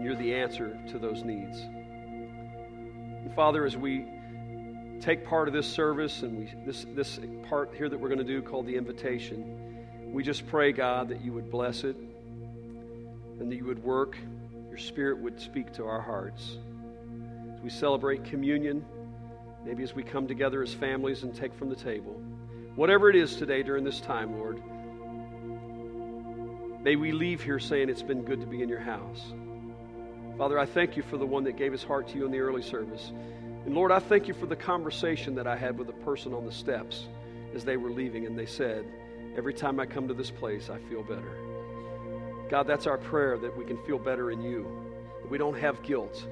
and 0.00 0.06
you're 0.06 0.16
the 0.16 0.34
answer 0.34 0.78
to 0.88 0.98
those 0.98 1.24
needs. 1.24 1.58
And 1.60 3.34
Father, 3.34 3.66
as 3.66 3.76
we 3.76 4.06
take 5.02 5.26
part 5.26 5.46
of 5.46 5.52
this 5.52 5.66
service 5.66 6.22
and 6.22 6.38
we, 6.38 6.54
this, 6.64 6.86
this 6.94 7.20
part 7.50 7.74
here 7.76 7.86
that 7.86 8.00
we're 8.00 8.08
going 8.08 8.16
to 8.16 8.24
do 8.24 8.40
called 8.40 8.66
the 8.66 8.76
invitation, 8.76 9.86
we 10.10 10.22
just 10.22 10.46
pray, 10.46 10.72
God, 10.72 11.10
that 11.10 11.20
you 11.20 11.34
would 11.34 11.50
bless 11.50 11.84
it 11.84 11.96
and 11.96 13.52
that 13.52 13.56
you 13.56 13.66
would 13.66 13.84
work, 13.84 14.16
your 14.70 14.78
Spirit 14.78 15.18
would 15.18 15.38
speak 15.38 15.70
to 15.74 15.84
our 15.84 16.00
hearts. 16.00 16.56
As 17.54 17.60
we 17.60 17.68
celebrate 17.68 18.24
communion, 18.24 18.82
maybe 19.66 19.82
as 19.82 19.94
we 19.94 20.02
come 20.02 20.26
together 20.26 20.62
as 20.62 20.72
families 20.72 21.24
and 21.24 21.34
take 21.34 21.52
from 21.52 21.68
the 21.68 21.76
table, 21.76 22.14
whatever 22.74 23.10
it 23.10 23.16
is 23.16 23.36
today 23.36 23.62
during 23.62 23.84
this 23.84 24.00
time, 24.00 24.38
Lord, 24.38 24.62
may 26.82 26.96
we 26.96 27.12
leave 27.12 27.42
here 27.42 27.58
saying 27.58 27.90
it's 27.90 28.00
been 28.00 28.22
good 28.22 28.40
to 28.40 28.46
be 28.46 28.62
in 28.62 28.70
your 28.70 28.80
house. 28.80 29.34
Father, 30.36 30.58
I 30.58 30.66
thank 30.66 30.96
you 30.96 31.02
for 31.02 31.16
the 31.16 31.26
one 31.26 31.44
that 31.44 31.56
gave 31.56 31.72
his 31.72 31.82
heart 31.82 32.08
to 32.08 32.16
you 32.16 32.24
in 32.24 32.30
the 32.30 32.40
early 32.40 32.62
service. 32.62 33.12
And 33.66 33.74
Lord, 33.74 33.92
I 33.92 33.98
thank 33.98 34.26
you 34.26 34.34
for 34.34 34.46
the 34.46 34.56
conversation 34.56 35.34
that 35.34 35.46
I 35.46 35.56
had 35.56 35.78
with 35.78 35.88
a 35.88 36.04
person 36.04 36.32
on 36.32 36.46
the 36.46 36.52
steps 36.52 37.06
as 37.54 37.64
they 37.64 37.76
were 37.76 37.90
leaving, 37.90 38.26
and 38.26 38.38
they 38.38 38.46
said, 38.46 38.86
Every 39.36 39.54
time 39.54 39.78
I 39.78 39.86
come 39.86 40.08
to 40.08 40.14
this 40.14 40.30
place, 40.30 40.70
I 40.70 40.78
feel 40.88 41.02
better. 41.02 41.36
God, 42.50 42.66
that's 42.66 42.86
our 42.86 42.98
prayer 42.98 43.38
that 43.38 43.56
we 43.56 43.64
can 43.64 43.76
feel 43.84 43.98
better 43.98 44.30
in 44.30 44.42
you, 44.42 44.66
that 45.22 45.30
we 45.30 45.38
don't 45.38 45.58
have 45.58 45.82
guilt. 45.82 46.26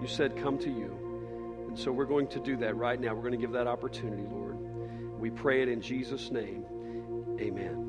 You 0.00 0.06
said, 0.06 0.36
Come 0.36 0.58
to 0.58 0.70
you. 0.70 1.66
And 1.68 1.78
so 1.78 1.92
we're 1.92 2.06
going 2.06 2.28
to 2.28 2.40
do 2.40 2.56
that 2.58 2.76
right 2.76 2.98
now. 2.98 3.14
We're 3.14 3.22
going 3.22 3.32
to 3.32 3.38
give 3.38 3.52
that 3.52 3.66
opportunity, 3.66 4.22
Lord. 4.30 4.56
We 5.20 5.30
pray 5.30 5.62
it 5.62 5.68
in 5.68 5.82
Jesus' 5.82 6.30
name. 6.30 6.64
Amen. 7.40 7.85